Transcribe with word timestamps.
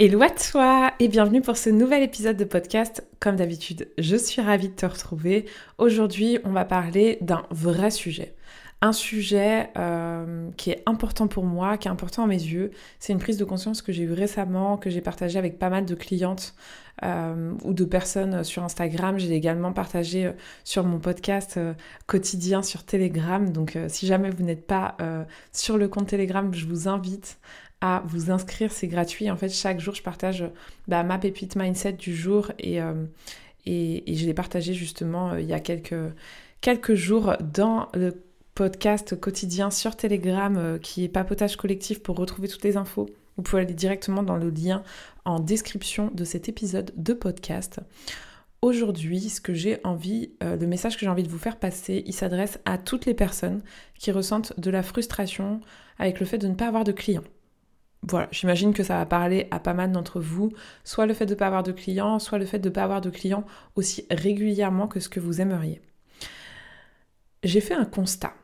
Hello 0.00 0.20
à 0.22 0.30
toi 0.30 0.92
et 0.98 1.06
bienvenue 1.06 1.40
pour 1.40 1.56
ce 1.56 1.70
nouvel 1.70 2.02
épisode 2.02 2.36
de 2.36 2.42
podcast. 2.42 3.06
Comme 3.20 3.36
d'habitude, 3.36 3.88
je 3.96 4.16
suis 4.16 4.42
ravie 4.42 4.68
de 4.68 4.74
te 4.74 4.86
retrouver. 4.86 5.46
Aujourd'hui, 5.78 6.40
on 6.42 6.50
va 6.50 6.64
parler 6.64 7.16
d'un 7.20 7.46
vrai 7.50 7.92
sujet. 7.92 8.34
Un 8.80 8.92
sujet 8.92 9.70
euh, 9.78 10.50
qui 10.56 10.72
est 10.72 10.82
important 10.86 11.28
pour 11.28 11.44
moi, 11.44 11.78
qui 11.78 11.86
est 11.86 11.92
important 11.92 12.24
à 12.24 12.26
mes 12.26 12.42
yeux. 12.42 12.72
C'est 12.98 13.12
une 13.12 13.20
prise 13.20 13.36
de 13.36 13.44
conscience 13.44 13.82
que 13.82 13.92
j'ai 13.92 14.02
eue 14.02 14.12
récemment, 14.12 14.78
que 14.78 14.90
j'ai 14.90 15.00
partagée 15.00 15.38
avec 15.38 15.60
pas 15.60 15.70
mal 15.70 15.84
de 15.84 15.94
clientes 15.94 16.56
euh, 17.04 17.52
ou 17.62 17.72
de 17.72 17.84
personnes 17.84 18.42
sur 18.42 18.64
Instagram. 18.64 19.16
J'ai 19.20 19.32
également 19.32 19.72
partagé 19.72 20.26
euh, 20.26 20.32
sur 20.64 20.82
mon 20.82 20.98
podcast 20.98 21.58
quotidien 22.06 22.62
sur 22.62 22.84
Telegram. 22.84 23.48
Donc 23.48 23.78
si 23.86 24.08
jamais 24.08 24.30
vous 24.30 24.42
n'êtes 24.42 24.66
pas 24.66 24.96
sur 25.52 25.78
le 25.78 25.86
compte 25.86 26.08
Telegram, 26.08 26.52
je 26.52 26.66
vous 26.66 26.88
invite 26.88 27.38
à 27.84 28.02
vous 28.06 28.30
inscrire, 28.30 28.72
c'est 28.72 28.88
gratuit. 28.88 29.30
En 29.30 29.36
fait, 29.36 29.50
chaque 29.50 29.78
jour, 29.78 29.94
je 29.94 30.02
partage 30.02 30.42
bah, 30.88 31.02
ma 31.02 31.18
pépite 31.18 31.54
mindset 31.54 31.92
du 31.92 32.16
jour 32.16 32.50
et, 32.58 32.80
euh, 32.80 32.94
je 33.66 34.24
l'ai 34.24 34.32
partagé 34.32 34.72
justement 34.72 35.32
euh, 35.32 35.40
il 35.42 35.46
y 35.46 35.52
a 35.52 35.60
quelques, 35.60 35.94
quelques 36.62 36.94
jours 36.94 37.34
dans 37.42 37.90
le 37.92 38.24
podcast 38.54 39.20
quotidien 39.20 39.70
sur 39.70 39.96
Telegram 39.96 40.56
euh, 40.56 40.78
qui 40.78 41.04
est 41.04 41.10
Papotage 41.10 41.56
Collectif 41.56 42.02
pour 42.02 42.16
retrouver 42.16 42.48
toutes 42.48 42.64
les 42.64 42.78
infos. 42.78 43.10
Vous 43.36 43.42
pouvez 43.42 43.60
aller 43.60 43.74
directement 43.74 44.22
dans 44.22 44.38
le 44.38 44.48
lien 44.48 44.82
en 45.26 45.38
description 45.38 46.10
de 46.14 46.24
cet 46.24 46.48
épisode 46.48 46.90
de 46.96 47.12
podcast. 47.12 47.80
Aujourd'hui, 48.62 49.28
ce 49.28 49.42
que 49.42 49.52
j'ai 49.52 49.78
envie, 49.84 50.30
le 50.40 50.66
message 50.66 50.94
que 50.94 51.00
j'ai 51.00 51.10
envie 51.10 51.22
de 51.22 51.28
vous 51.28 51.38
faire 51.38 51.58
passer, 51.58 52.02
il 52.06 52.14
s'adresse 52.14 52.60
à 52.64 52.78
toutes 52.78 53.04
les 53.04 53.12
personnes 53.12 53.60
qui 53.98 54.10
ressentent 54.10 54.58
de 54.58 54.70
la 54.70 54.82
frustration 54.82 55.60
avec 55.98 56.18
le 56.18 56.24
fait 56.24 56.38
de 56.38 56.48
ne 56.48 56.54
pas 56.54 56.68
avoir 56.68 56.84
de 56.84 56.92
clients 56.92 57.24
voilà, 58.06 58.28
j'imagine 58.30 58.74
que 58.74 58.82
ça 58.82 58.98
va 58.98 59.06
parler 59.06 59.48
à 59.50 59.58
pas 59.58 59.74
mal 59.74 59.90
d'entre 59.90 60.20
vous, 60.20 60.52
soit 60.84 61.06
le 61.06 61.14
fait 61.14 61.26
de 61.26 61.34
ne 61.34 61.38
pas 61.38 61.46
avoir 61.46 61.62
de 61.62 61.72
clients, 61.72 62.18
soit 62.18 62.38
le 62.38 62.44
fait 62.44 62.58
de 62.58 62.68
ne 62.68 62.74
pas 62.74 62.82
avoir 62.82 63.00
de 63.00 63.10
clients 63.10 63.44
aussi 63.76 64.06
régulièrement 64.10 64.88
que 64.88 65.00
ce 65.00 65.08
que 65.08 65.20
vous 65.20 65.40
aimeriez. 65.40 65.80
J'ai 67.42 67.60
fait 67.60 67.74
un 67.74 67.84
constat. 67.84 68.34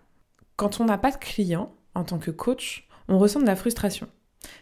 Quand 0.56 0.81
on 0.81 0.84
n'a 0.84 0.98
pas 0.98 1.11
de 1.11 1.16
clients 1.16 1.75
en 1.94 2.05
tant 2.05 2.19
que 2.19 2.31
coach, 2.31 2.88
on 3.08 3.19
ressent 3.19 3.41
de 3.41 3.47
la 3.47 3.56
frustration. 3.56 4.08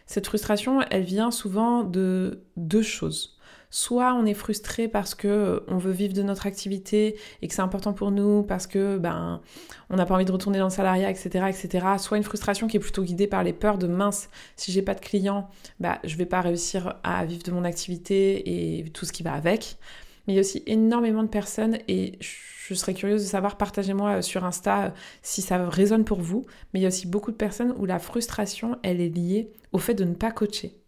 Cette 0.05 0.27
frustration, 0.27 0.81
elle 0.89 1.03
vient 1.03 1.31
souvent 1.31 1.83
de 1.83 2.43
deux 2.57 2.81
choses. 2.81 3.38
Soit 3.71 4.13
on 4.15 4.25
est 4.25 4.33
frustré 4.33 4.87
parce 4.87 5.13
que 5.13 5.27
euh, 5.27 5.59
on 5.67 5.77
veut 5.77 5.91
vivre 5.91 6.13
de 6.13 6.23
notre 6.23 6.47
activité 6.47 7.17
et 7.41 7.47
que 7.47 7.53
c'est 7.53 7.61
important 7.61 7.93
pour 7.93 8.11
nous 8.11 8.43
parce 8.43 8.65
que 8.65 8.97
ben 8.97 9.41
on 9.89 9.95
n'a 9.95 10.05
pas 10.05 10.15
envie 10.15 10.25
de 10.25 10.31
retourner 10.31 10.57
dans 10.57 10.65
le 10.65 10.71
salariat, 10.71 11.09
etc., 11.09 11.45
etc. 11.49 11.85
Soit 11.99 12.17
une 12.17 12.23
frustration 12.23 12.67
qui 12.67 12.77
est 12.77 12.79
plutôt 12.79 13.03
guidée 13.03 13.27
par 13.27 13.43
les 13.43 13.53
peurs 13.53 13.77
de 13.77 13.87
mince. 13.87 14.29
Si 14.55 14.71
j'ai 14.71 14.81
pas 14.81 14.95
de 14.95 15.01
clients, 15.01 15.49
bah 15.79 15.99
je 16.03 16.15
vais 16.15 16.25
pas 16.25 16.41
réussir 16.41 16.99
à 17.03 17.25
vivre 17.25 17.43
de 17.43 17.51
mon 17.51 17.63
activité 17.63 18.79
et 18.79 18.89
tout 18.89 19.05
ce 19.05 19.11
qui 19.11 19.23
va 19.23 19.33
avec. 19.33 19.77
Mais 20.25 20.33
il 20.33 20.35
y 20.35 20.39
a 20.39 20.41
aussi 20.41 20.63
énormément 20.65 21.23
de 21.23 21.29
personnes 21.29 21.77
et 21.87 22.17
je 22.21 22.75
serais 22.75 22.93
curieuse 22.93 23.23
de 23.23 23.27
savoir, 23.27 23.57
partagez-moi 23.57 24.17
euh, 24.17 24.21
sur 24.21 24.45
Insta 24.45 24.85
euh, 24.85 24.89
si 25.23 25.41
ça 25.41 25.67
résonne 25.69 26.05
pour 26.05 26.21
vous. 26.21 26.45
Mais 26.73 26.79
il 26.79 26.83
y 26.83 26.85
a 26.85 26.89
aussi 26.89 27.07
beaucoup 27.07 27.31
de 27.31 27.35
personnes 27.35 27.73
où 27.77 27.85
la 27.85 27.99
frustration, 27.99 28.77
elle 28.83 29.01
est 29.01 29.09
liée 29.09 29.51
au 29.71 29.79
fait 29.79 29.95
de 29.95 30.03
ne 30.03 30.13
pas 30.13 30.31
coacher. 30.31 30.79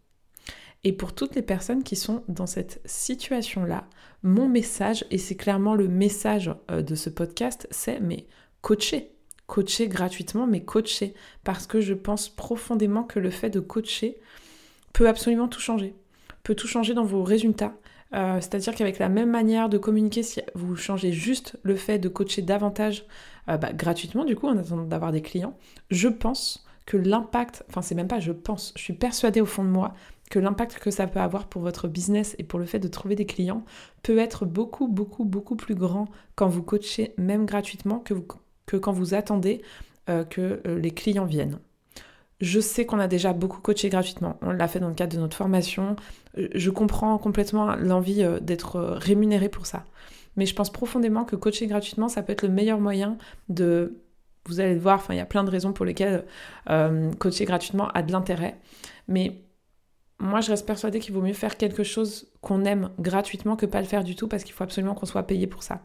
Et 0.84 0.92
pour 0.92 1.14
toutes 1.14 1.36
les 1.36 1.42
personnes 1.42 1.84
qui 1.84 1.94
sont 1.94 2.24
dans 2.28 2.46
cette 2.46 2.80
situation-là, 2.84 3.86
mon 4.22 4.48
message, 4.48 5.04
et 5.10 5.18
c'est 5.18 5.36
clairement 5.36 5.74
le 5.74 5.86
message 5.86 6.52
euh, 6.70 6.82
de 6.82 6.94
ce 6.94 7.08
podcast, 7.08 7.68
c'est 7.70 8.00
mais 8.00 8.26
coacher. 8.62 9.12
Coacher 9.46 9.86
gratuitement, 9.86 10.46
mais 10.46 10.64
coacher. 10.64 11.14
Parce 11.44 11.66
que 11.66 11.80
je 11.80 11.94
pense 11.94 12.28
profondément 12.28 13.04
que 13.04 13.20
le 13.20 13.30
fait 13.30 13.50
de 13.50 13.60
coacher 13.60 14.18
peut 14.92 15.08
absolument 15.08 15.48
tout 15.48 15.60
changer. 15.60 15.94
Peut 16.42 16.56
tout 16.56 16.66
changer 16.66 16.94
dans 16.94 17.04
vos 17.04 17.22
résultats. 17.22 17.74
Euh, 18.14 18.40
c'est-à-dire 18.40 18.74
qu'avec 18.74 18.98
la 18.98 19.08
même 19.08 19.30
manière 19.30 19.68
de 19.68 19.78
communiquer, 19.78 20.22
si 20.22 20.40
vous 20.54 20.76
changez 20.76 21.12
juste 21.12 21.58
le 21.62 21.76
fait 21.76 21.98
de 21.98 22.08
coacher 22.08 22.42
davantage 22.42 23.04
euh, 23.48 23.56
bah, 23.56 23.72
gratuitement, 23.72 24.24
du 24.24 24.34
coup, 24.34 24.48
en 24.48 24.58
attendant 24.58 24.84
d'avoir 24.84 25.12
des 25.12 25.22
clients, 25.22 25.56
je 25.90 26.08
pense 26.08 26.66
que 26.84 26.96
l'impact, 26.96 27.64
enfin 27.68 27.80
c'est 27.80 27.94
même 27.94 28.08
pas 28.08 28.18
je 28.18 28.32
pense, 28.32 28.72
je 28.76 28.82
suis 28.82 28.92
persuadée 28.92 29.40
au 29.40 29.46
fond 29.46 29.62
de 29.62 29.68
moi 29.68 29.94
que 30.32 30.38
l'impact 30.38 30.78
que 30.78 30.90
ça 30.90 31.06
peut 31.06 31.20
avoir 31.20 31.46
pour 31.46 31.60
votre 31.60 31.88
business 31.88 32.34
et 32.38 32.42
pour 32.42 32.58
le 32.58 32.64
fait 32.64 32.78
de 32.78 32.88
trouver 32.88 33.16
des 33.16 33.26
clients 33.26 33.66
peut 34.02 34.16
être 34.16 34.46
beaucoup, 34.46 34.88
beaucoup, 34.88 35.26
beaucoup 35.26 35.56
plus 35.56 35.74
grand 35.74 36.08
quand 36.36 36.48
vous 36.48 36.62
coachez, 36.62 37.12
même 37.18 37.44
gratuitement, 37.44 37.98
que, 37.98 38.14
quand 38.78 38.92
vous 38.92 39.12
attendez 39.12 39.60
euh, 40.08 40.24
que 40.24 40.62
euh, 40.66 40.78
les 40.78 40.90
clients 40.90 41.26
viennent. 41.26 41.58
Je 42.40 42.60
sais 42.60 42.86
qu'on 42.86 42.98
a 42.98 43.08
déjà 43.08 43.34
beaucoup 43.34 43.60
coaché 43.60 43.90
gratuitement. 43.90 44.38
On 44.40 44.52
l'a 44.52 44.68
fait 44.68 44.80
dans 44.80 44.88
le 44.88 44.94
cadre 44.94 45.14
de 45.14 45.20
notre 45.20 45.36
formation. 45.36 45.96
Euh, 46.38 46.48
je 46.54 46.70
comprends 46.70 47.18
complètement 47.18 47.76
l'envie 47.76 48.24
d'être 48.40 48.80
rémunéré 48.80 49.50
pour 49.50 49.66
ça. 49.66 49.84
Mais 50.36 50.46
je 50.46 50.54
pense 50.54 50.72
profondément 50.72 51.26
que 51.26 51.36
coacher 51.36 51.66
gratuitement, 51.66 52.08
ça 52.08 52.22
peut 52.22 52.32
être 52.32 52.42
le 52.42 52.48
meilleur 52.48 52.80
moyen 52.80 53.18
de... 53.50 54.00
Vous 54.46 54.60
allez 54.60 54.72
le 54.72 54.80
voir, 54.80 54.96
enfin, 54.96 55.12
il 55.12 55.18
y 55.18 55.20
a 55.20 55.26
plein 55.26 55.44
de 55.44 55.50
raisons 55.50 55.74
pour 55.74 55.84
lesquelles 55.84 56.24
coacher 57.18 57.44
gratuitement 57.44 57.88
a 57.88 58.02
de 58.02 58.10
l'intérêt. 58.10 58.58
Mais 59.08 59.42
moi, 60.22 60.40
je 60.40 60.50
reste 60.50 60.66
persuadée 60.66 61.00
qu'il 61.00 61.12
vaut 61.12 61.20
mieux 61.20 61.32
faire 61.32 61.56
quelque 61.56 61.82
chose 61.82 62.28
qu'on 62.40 62.64
aime 62.64 62.90
gratuitement 62.98 63.56
que 63.56 63.66
pas 63.66 63.80
le 63.80 63.86
faire 63.86 64.04
du 64.04 64.14
tout 64.14 64.28
parce 64.28 64.44
qu'il 64.44 64.54
faut 64.54 64.64
absolument 64.64 64.94
qu'on 64.94 65.06
soit 65.06 65.24
payé 65.24 65.46
pour 65.46 65.62
ça. 65.62 65.82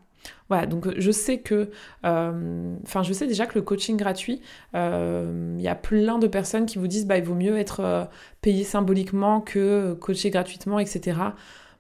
Voilà, 0.50 0.66
donc 0.66 0.88
je 0.98 1.12
sais 1.12 1.40
que, 1.40 1.72
euh, 2.06 2.75
enfin, 2.84 3.03
je 3.03 3.14
sais 3.14 3.28
déjà 3.28 3.46
que 3.46 3.56
le 3.56 3.62
coaching 3.62 3.98
gratuit, 3.98 4.42
euh, 4.75 5.56
il 5.58 5.64
y 5.64 5.68
a 5.68 5.75
plein 5.75 6.20
de 6.20 6.28
personnes 6.28 6.66
qui 6.66 6.78
vous 6.78 6.88
disent, 6.88 7.08
bah, 7.08 7.18
il 7.18 7.24
vaut 7.24 7.36
mieux 7.36 7.58
être 7.58 7.80
euh, 7.81 8.06
payé 8.42 8.64
symboliquement 8.64 9.42
que 9.42 9.94
coacher 9.96 10.30
gratuitement, 10.30 10.80
etc. 10.80 11.18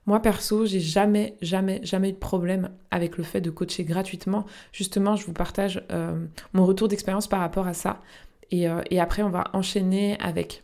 Moi, 0.05 0.21
perso, 0.21 0.65
j'ai 0.65 0.79
jamais, 0.79 1.35
jamais, 1.41 1.81
jamais 1.83 2.09
eu 2.09 2.13
de 2.13 2.17
problème 2.17 2.69
avec 2.91 3.17
le 3.17 3.23
fait 3.23 3.41
de 3.41 3.49
coacher 3.49 3.83
gratuitement. 3.83 4.45
Justement, 4.71 5.15
je 5.15 5.25
vous 5.25 5.33
partage 5.33 5.83
mon 6.53 6.65
retour 6.65 6.87
d'expérience 6.87 7.27
par 7.27 7.41
rapport 7.41 7.67
à 7.67 7.73
ça. 7.73 7.99
Et 8.51 8.69
après, 9.01 9.21
on 9.21 9.29
va 9.29 9.43
enchaîner 9.51 10.17
avec 10.21 10.63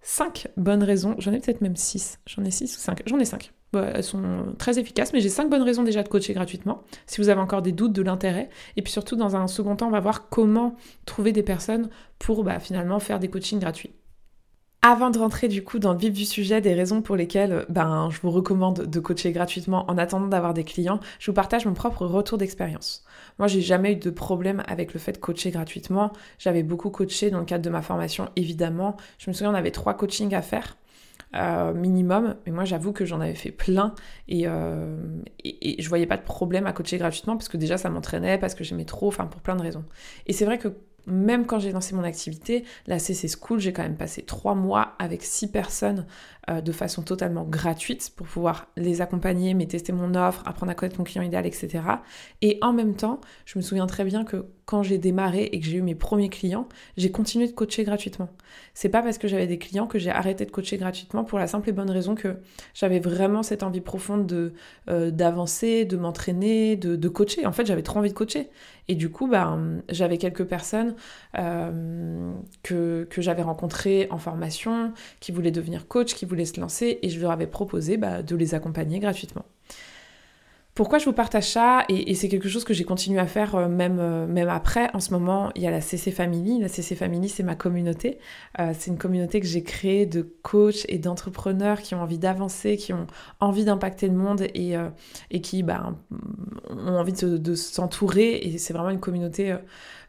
5 0.00 0.48
bonnes 0.56 0.82
raisons, 0.82 1.14
j'en 1.18 1.32
ai 1.32 1.40
peut-être 1.40 1.60
même 1.60 1.76
6, 1.76 2.20
j'en 2.26 2.44
ai 2.44 2.50
6 2.50 2.76
ou 2.76 2.80
5, 2.80 3.02
j'en 3.06 3.18
ai 3.18 3.24
5. 3.24 3.52
elles 3.74 4.04
sont 4.04 4.54
très 4.58 4.78
efficaces, 4.78 5.12
mais 5.12 5.20
j'ai 5.20 5.28
5 5.28 5.50
bonnes 5.50 5.62
raisons 5.62 5.82
déjà 5.82 6.02
de 6.02 6.08
coacher 6.08 6.34
gratuitement, 6.34 6.82
si 7.06 7.20
vous 7.20 7.28
avez 7.28 7.40
encore 7.40 7.62
des 7.62 7.72
doutes 7.72 7.92
de 7.92 8.02
l'intérêt. 8.02 8.48
Et 8.76 8.82
puis 8.82 8.92
surtout, 8.92 9.16
dans 9.16 9.36
un 9.36 9.46
second 9.46 9.76
temps, 9.76 9.88
on 9.88 9.92
va 9.92 10.00
voir 10.00 10.28
comment 10.28 10.76
trouver 11.04 11.32
des 11.32 11.42
personnes 11.42 11.90
pour 12.18 12.44
bah, 12.44 12.60
finalement 12.60 13.00
faire 13.00 13.18
des 13.18 13.28
coachings 13.28 13.60
gratuits. 13.60 13.92
Avant 14.80 15.10
de 15.10 15.18
rentrer 15.18 15.48
du 15.48 15.64
coup 15.64 15.80
dans 15.80 15.92
le 15.92 15.98
vif 15.98 16.12
du 16.12 16.24
sujet 16.24 16.60
des 16.60 16.72
raisons 16.72 17.02
pour 17.02 17.16
lesquelles 17.16 17.66
ben, 17.68 18.10
je 18.10 18.20
vous 18.20 18.30
recommande 18.30 18.86
de 18.86 19.00
coacher 19.00 19.32
gratuitement 19.32 19.90
en 19.90 19.98
attendant 19.98 20.28
d'avoir 20.28 20.54
des 20.54 20.62
clients, 20.62 21.00
je 21.18 21.30
vous 21.30 21.34
partage 21.34 21.66
mon 21.66 21.74
propre 21.74 22.06
retour 22.06 22.38
d'expérience. 22.38 23.04
Moi, 23.38 23.48
j'ai 23.48 23.60
jamais 23.60 23.92
eu 23.92 23.96
de 23.96 24.10
problème 24.10 24.62
avec 24.66 24.94
le 24.94 25.00
fait 25.00 25.12
de 25.12 25.18
coacher 25.18 25.50
gratuitement. 25.50 26.12
J'avais 26.38 26.62
beaucoup 26.62 26.90
coaché 26.90 27.30
dans 27.30 27.38
le 27.38 27.44
cadre 27.44 27.64
de 27.64 27.70
ma 27.70 27.82
formation, 27.82 28.28
évidemment. 28.36 28.96
Je 29.18 29.30
me 29.30 29.34
souviens, 29.34 29.52
on 29.52 29.54
avait 29.54 29.70
trois 29.70 29.94
coachings 29.94 30.34
à 30.34 30.42
faire. 30.42 30.76
Euh, 31.34 31.74
minimum, 31.74 32.36
mais 32.46 32.52
moi 32.52 32.64
j'avoue 32.64 32.94
que 32.94 33.04
j'en 33.04 33.20
avais 33.20 33.34
fait 33.34 33.50
plein 33.50 33.94
et, 34.28 34.44
euh, 34.46 34.96
et, 35.44 35.78
et, 35.78 35.82
je 35.82 35.86
voyais 35.90 36.06
pas 36.06 36.16
de 36.16 36.22
problème 36.22 36.66
à 36.66 36.72
coacher 36.72 36.96
gratuitement 36.96 37.36
parce 37.36 37.50
que 37.50 37.58
déjà 37.58 37.76
ça 37.76 37.90
m'entraînait, 37.90 38.38
parce 38.38 38.54
que 38.54 38.64
j'aimais 38.64 38.86
trop, 38.86 39.08
enfin 39.08 39.26
pour 39.26 39.42
plein 39.42 39.54
de 39.54 39.60
raisons. 39.60 39.84
Et 40.26 40.32
c'est 40.32 40.46
vrai 40.46 40.56
que 40.56 40.68
même 41.08 41.46
quand 41.46 41.58
j'ai 41.58 41.72
lancé 41.72 41.94
mon 41.94 42.04
activité, 42.04 42.64
la 42.86 42.98
CC 42.98 43.28
School, 43.28 43.58
j'ai 43.58 43.72
quand 43.72 43.82
même 43.82 43.96
passé 43.96 44.22
trois 44.22 44.54
mois 44.54 44.94
avec 44.98 45.22
six 45.22 45.48
personnes 45.48 46.06
de 46.48 46.72
façon 46.72 47.02
totalement 47.02 47.44
gratuite 47.44 48.12
pour 48.16 48.26
pouvoir 48.26 48.68
les 48.76 49.00
accompagner, 49.00 49.54
mais 49.54 49.66
tester 49.66 49.92
mon 49.92 50.14
offre, 50.14 50.42
apprendre 50.46 50.72
à 50.72 50.74
connaître 50.74 50.98
mon 50.98 51.04
client 51.04 51.22
idéal, 51.22 51.46
etc. 51.46 51.80
Et 52.42 52.58
en 52.62 52.72
même 52.72 52.94
temps, 52.94 53.20
je 53.44 53.58
me 53.58 53.62
souviens 53.62 53.86
très 53.86 54.04
bien 54.04 54.24
que 54.24 54.46
quand 54.68 54.82
j'ai 54.82 54.98
démarré 54.98 55.44
et 55.44 55.60
que 55.60 55.66
j'ai 55.66 55.78
eu 55.78 55.82
mes 55.82 55.94
premiers 55.94 56.28
clients, 56.28 56.68
j'ai 56.98 57.10
continué 57.10 57.46
de 57.46 57.52
coacher 57.52 57.84
gratuitement. 57.84 58.28
C'est 58.74 58.90
pas 58.90 59.00
parce 59.00 59.16
que 59.16 59.26
j'avais 59.26 59.46
des 59.46 59.56
clients 59.56 59.86
que 59.86 59.98
j'ai 59.98 60.10
arrêté 60.10 60.44
de 60.44 60.50
coacher 60.50 60.76
gratuitement 60.76 61.24
pour 61.24 61.38
la 61.38 61.46
simple 61.46 61.70
et 61.70 61.72
bonne 61.72 61.90
raison 61.90 62.14
que 62.14 62.36
j'avais 62.74 62.98
vraiment 62.98 63.42
cette 63.42 63.62
envie 63.62 63.80
profonde 63.80 64.26
de 64.26 64.52
euh, 64.90 65.10
d'avancer, 65.10 65.86
de 65.86 65.96
m'entraîner, 65.96 66.76
de, 66.76 66.96
de, 66.96 67.08
coacher. 67.08 67.46
En 67.46 67.52
fait, 67.52 67.64
j'avais 67.64 67.82
trop 67.82 67.98
envie 67.98 68.10
de 68.10 68.14
coacher. 68.14 68.50
Et 68.88 68.94
du 68.94 69.10
coup, 69.10 69.26
bah, 69.26 69.58
j'avais 69.88 70.18
quelques 70.18 70.44
personnes 70.44 70.94
euh, 71.38 72.30
que, 72.62 73.06
que 73.08 73.22
j'avais 73.22 73.42
rencontrées 73.42 74.06
en 74.10 74.18
formation, 74.18 74.92
qui 75.20 75.32
voulaient 75.32 75.50
devenir 75.50 75.88
coach, 75.88 76.14
qui 76.14 76.26
voulaient 76.26 76.37
se 76.44 76.60
lancer, 76.60 76.98
et 77.02 77.08
je 77.08 77.20
leur 77.20 77.30
avais 77.30 77.46
proposé 77.46 77.96
bah, 77.96 78.22
de 78.22 78.36
les 78.36 78.54
accompagner 78.54 78.98
gratuitement. 78.98 79.44
pourquoi 80.74 80.98
je 80.98 81.06
vous 81.06 81.12
partage 81.12 81.48
ça 81.48 81.84
et, 81.88 82.14
c'est 82.14 82.28
quelque 82.28 82.48
chose 82.48 82.64
que 82.64 82.72
j'ai 82.72 82.84
continué 82.84 83.18
à 83.18 83.26
faire 83.26 83.56
euh, 83.56 83.68
même, 83.68 83.98
euh, 83.98 84.26
même 84.26 84.48
après. 84.48 84.90
En 84.94 85.00
ce 85.00 85.12
moment, 85.12 85.50
il 85.56 85.62
y 85.62 85.66
a 85.66 85.72
la 85.72 85.80
CC 85.80 86.12
Family. 86.12 86.60
La 86.60 86.68
CC 86.68 86.94
Family, 86.94 87.28
c'est 87.28 87.42
ma 87.42 87.56
communauté. 87.56 88.18
Euh, 88.60 88.72
c'est 88.78 88.90
une 88.90 88.98
communauté 88.98 89.40
que 89.40 89.46
j'ai 89.46 89.64
créée 89.64 90.06
de 90.06 90.22
coachs 90.42 90.84
et 90.88 90.98
d'entrepreneurs 90.98 91.80
qui 91.82 91.96
ont 91.96 92.02
envie 92.02 92.18
d'avancer, 92.18 92.76
qui 92.76 92.92
ont 92.92 93.08
envie 93.40 93.64
d'impacter 93.64 94.06
le 94.06 94.14
monde 94.14 94.42
et, 94.54 94.76
qui 95.42 95.64
bah, 95.64 95.96
ont 96.70 96.96
envie 96.96 97.12
de, 97.12 97.38
de 97.38 97.54
s'entourer. 97.54 98.36
Et 98.36 98.58
c'est 98.58 98.72
vraiment 98.72 98.90
une 98.90 99.00
communauté 99.00 99.56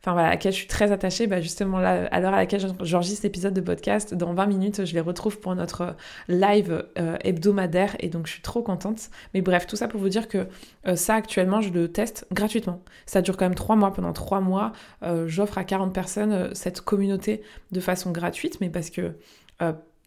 enfin 0.01 0.13
voilà, 0.13 0.27
à 0.27 0.31
laquelle 0.31 0.53
je 0.53 0.57
suis 0.57 0.67
très 0.67 0.91
attachée, 0.91 1.27
bah 1.27 1.41
justement 1.41 1.79
là, 1.79 2.07
à 2.11 2.19
l'heure 2.19 2.33
à 2.33 2.37
laquelle 2.37 2.61
j'enregistre 2.81 3.23
l'épisode 3.23 3.53
de 3.53 3.61
podcast, 3.61 4.13
dans 4.13 4.33
20 4.33 4.45
minutes, 4.45 4.85
je 4.85 4.93
les 4.93 5.01
retrouve 5.01 5.39
pour 5.39 5.53
notre 5.55 5.95
live 6.27 6.85
euh, 6.97 7.17
hebdomadaire 7.21 7.95
et 7.99 8.09
donc 8.09 8.27
je 8.27 8.33
suis 8.33 8.41
trop 8.41 8.61
contente. 8.61 9.09
Mais 9.33 9.41
bref, 9.41 9.67
tout 9.67 9.75
ça 9.75 9.87
pour 9.87 9.99
vous 9.99 10.09
dire 10.09 10.27
que 10.27 10.47
euh, 10.87 10.95
ça 10.95 11.15
actuellement, 11.15 11.61
je 11.61 11.69
le 11.69 11.91
teste 11.91 12.25
gratuitement. 12.31 12.81
Ça 13.05 13.21
dure 13.21 13.35
quand 13.35 13.45
même 13.45 13.55
3 13.55 13.75
mois. 13.75 13.91
Pendant 13.91 14.13
3 14.13 14.39
mois, 14.39 14.71
euh, 15.03 15.27
j'offre 15.27 15.57
à 15.57 15.63
40 15.63 15.93
personnes 15.93 16.53
cette 16.53 16.81
communauté 16.81 17.41
de 17.71 17.79
façon 17.79 18.11
gratuite, 18.11 18.61
mais 18.61 18.69
parce 18.69 18.89
que 18.89 19.13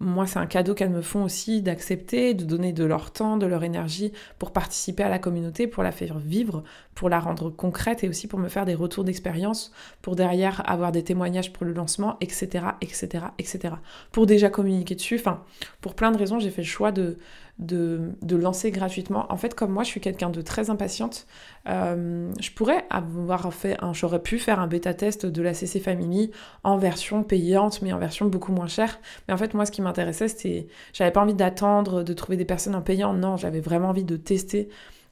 moi, 0.02 0.26
c'est 0.26 0.38
un 0.38 0.46
cadeau 0.46 0.74
qu'elles 0.74 0.90
me 0.90 1.00
font 1.00 1.22
aussi 1.22 1.62
d'accepter, 1.62 2.34
de 2.34 2.44
donner 2.44 2.72
de 2.72 2.84
leur 2.84 3.12
temps, 3.12 3.36
de 3.36 3.46
leur 3.46 3.62
énergie 3.62 4.12
pour 4.38 4.50
participer 4.50 5.04
à 5.04 5.08
la 5.08 5.18
communauté, 5.18 5.66
pour 5.66 5.82
la 5.82 5.92
faire 5.92 6.18
vivre, 6.18 6.64
pour 6.94 7.08
la 7.08 7.20
rendre 7.20 7.50
concrète 7.50 8.02
et 8.04 8.08
aussi 8.08 8.26
pour 8.26 8.38
me 8.38 8.48
faire 8.48 8.64
des 8.64 8.74
retours 8.74 9.04
d'expérience, 9.04 9.72
pour 10.02 10.16
derrière 10.16 10.68
avoir 10.68 10.92
des 10.92 11.04
témoignages 11.04 11.52
pour 11.52 11.64
le 11.64 11.72
lancement, 11.72 12.16
etc., 12.20 12.66
etc., 12.80 13.26
etc. 13.38 13.74
Pour 14.10 14.26
déjà 14.26 14.50
communiquer 14.50 14.96
dessus, 14.96 15.16
enfin, 15.16 15.44
pour 15.80 15.94
plein 15.94 16.10
de 16.10 16.18
raisons, 16.18 16.40
j'ai 16.40 16.50
fait 16.50 16.62
le 16.62 16.66
choix 16.66 16.90
de, 16.90 17.16
de, 17.58 18.14
lancer 18.36 18.70
gratuitement. 18.70 19.26
En 19.30 19.36
fait, 19.36 19.54
comme 19.54 19.72
moi, 19.72 19.84
je 19.84 19.88
suis 19.88 20.00
quelqu'un 20.00 20.30
de 20.30 20.40
très 20.42 20.70
impatiente, 20.70 21.26
euh, 21.68 22.30
je 22.40 22.50
pourrais 22.50 22.84
avoir 22.90 23.52
fait, 23.52 23.76
un, 23.82 23.92
j'aurais 23.92 24.20
pu 24.20 24.38
faire 24.38 24.58
un 24.58 24.66
bêta 24.66 24.94
test 24.94 25.26
de 25.26 25.42
la 25.42 25.54
CC 25.54 25.78
Family 25.80 26.30
en 26.64 26.76
version 26.76 27.22
payante, 27.22 27.82
mais 27.82 27.92
en 27.92 27.98
version 27.98 28.26
beaucoup 28.26 28.52
moins 28.52 28.66
chère. 28.66 28.98
Mais 29.28 29.34
en 29.34 29.36
fait, 29.36 29.54
moi, 29.54 29.66
ce 29.66 29.70
qui 29.70 29.82
m'intéressait, 29.82 30.28
c'était, 30.28 30.66
j'avais 30.92 31.12
pas 31.12 31.20
envie 31.20 31.34
d'attendre, 31.34 32.02
de 32.02 32.12
trouver 32.12 32.36
des 32.36 32.44
personnes 32.44 32.74
en 32.74 32.82
payant. 32.82 33.12
Non, 33.12 33.36
j'avais 33.36 33.60
vraiment 33.60 33.90
envie 33.90 34.04
de 34.04 34.16
tester 34.16 34.68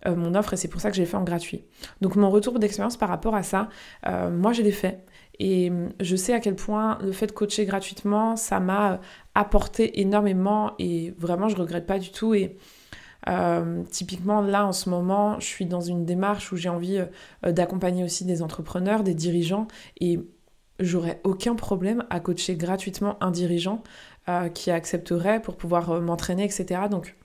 euh, 0.06 0.16
mon 0.16 0.34
offre 0.34 0.54
et 0.54 0.56
c'est 0.56 0.69
pour 0.69 0.81
ça 0.81 0.90
que 0.90 0.96
j'ai 0.96 1.04
fait 1.04 1.16
en 1.16 1.25
gratuit. 1.25 1.64
Donc 2.00 2.16
mon 2.16 2.31
retour 2.31 2.58
d'expérience 2.58 2.96
par 2.96 3.08
rapport 3.08 3.34
à 3.34 3.42
ça, 3.42 3.69
euh, 4.06 4.31
moi 4.31 4.52
je 4.52 4.62
l'ai 4.62 4.72
fait. 4.72 5.04
Et 5.40 5.70
hum, 5.70 5.88
je 5.98 6.14
sais 6.14 6.34
à 6.34 6.40
quel 6.40 6.54
point 6.54 6.98
le 7.02 7.12
fait 7.12 7.26
de 7.26 7.32
coacher 7.32 7.64
gratuitement, 7.64 8.37
ça 8.37 8.60
m'a 8.60 8.92
euh, 8.92 8.96
apporté 9.34 10.00
énormément 10.00 10.75
et 10.78 11.12
vraiment 11.19 11.48
je 11.48 11.56
regrette 11.56 11.87
pas 11.87 11.98
du 11.98 12.12
tout. 12.12 12.34
Et 12.34 12.56
euh, 13.28 13.82
typiquement 13.90 14.42
là 14.42 14.66
en 14.66 14.72
ce 14.72 14.90
moment, 14.90 15.40
je 15.40 15.46
suis 15.46 15.66
dans 15.66 15.81
une 15.81 16.04
démarche 16.04 16.52
où 16.52 16.56
j'ai 16.56 16.69
envie 16.69 16.98
euh, 17.46 17.52
d'accompagner 17.52 18.04
aussi 18.04 18.25
des 18.26 18.42
entrepreneurs, 18.42 19.02
des 19.02 19.14
dirigeants 19.14 19.66
et 19.98 20.20
j'aurais 20.78 21.20
aucun 21.25 21.54
problème 21.54 22.04
à 22.10 22.20
coacher 22.20 22.56
gratuitement 22.56 23.16
un 23.22 23.31
dirigeant 23.31 23.82
qui 24.54 24.70
accepterait 24.70 25.42
pour 25.42 25.56
pouvoir 25.56 26.00
m'entraîner, 26.00 26.44
etc. 26.44 26.82
Donc 26.88 27.16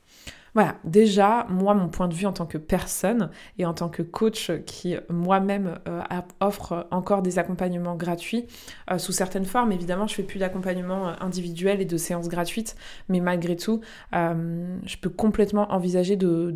voilà, 0.56 0.78
déjà, 0.86 1.46
moi, 1.50 1.74
mon 1.74 1.90
point 1.90 2.08
de 2.08 2.14
vue 2.14 2.26
en 2.26 2.32
tant 2.32 2.46
que 2.46 2.58
personne 2.58 3.30
et 3.58 3.66
en 3.66 3.74
tant 3.74 3.90
que 3.90 4.02
coach 4.02 4.54
qui 4.66 4.96
moi-même 5.10 5.78
euh, 5.90 6.02
offre 6.40 6.88
encore 6.92 7.22
des 7.22 7.38
accompagnements 7.38 7.96
gratuits 7.96 8.48
euh, 8.90 8.98
sous 8.98 9.12
certaines 9.12 9.44
formes. 9.44 9.74
Évidemment, 9.74 10.08
je 10.08 10.16
fais 10.16 10.24
plus 10.24 10.40
d'accompagnement 10.40 11.10
euh, 11.10 11.14
individuel 11.20 11.82
et 11.82 11.86
de 11.86 11.98
séances 11.98 12.30
gratuites, 12.30 12.78
mais 13.10 13.20
malgré 13.20 13.58
tout, 13.58 13.82
je 14.14 14.98
peux 15.02 15.10
complètement 15.10 15.74
envisager 15.74 16.16
de, 16.16 16.54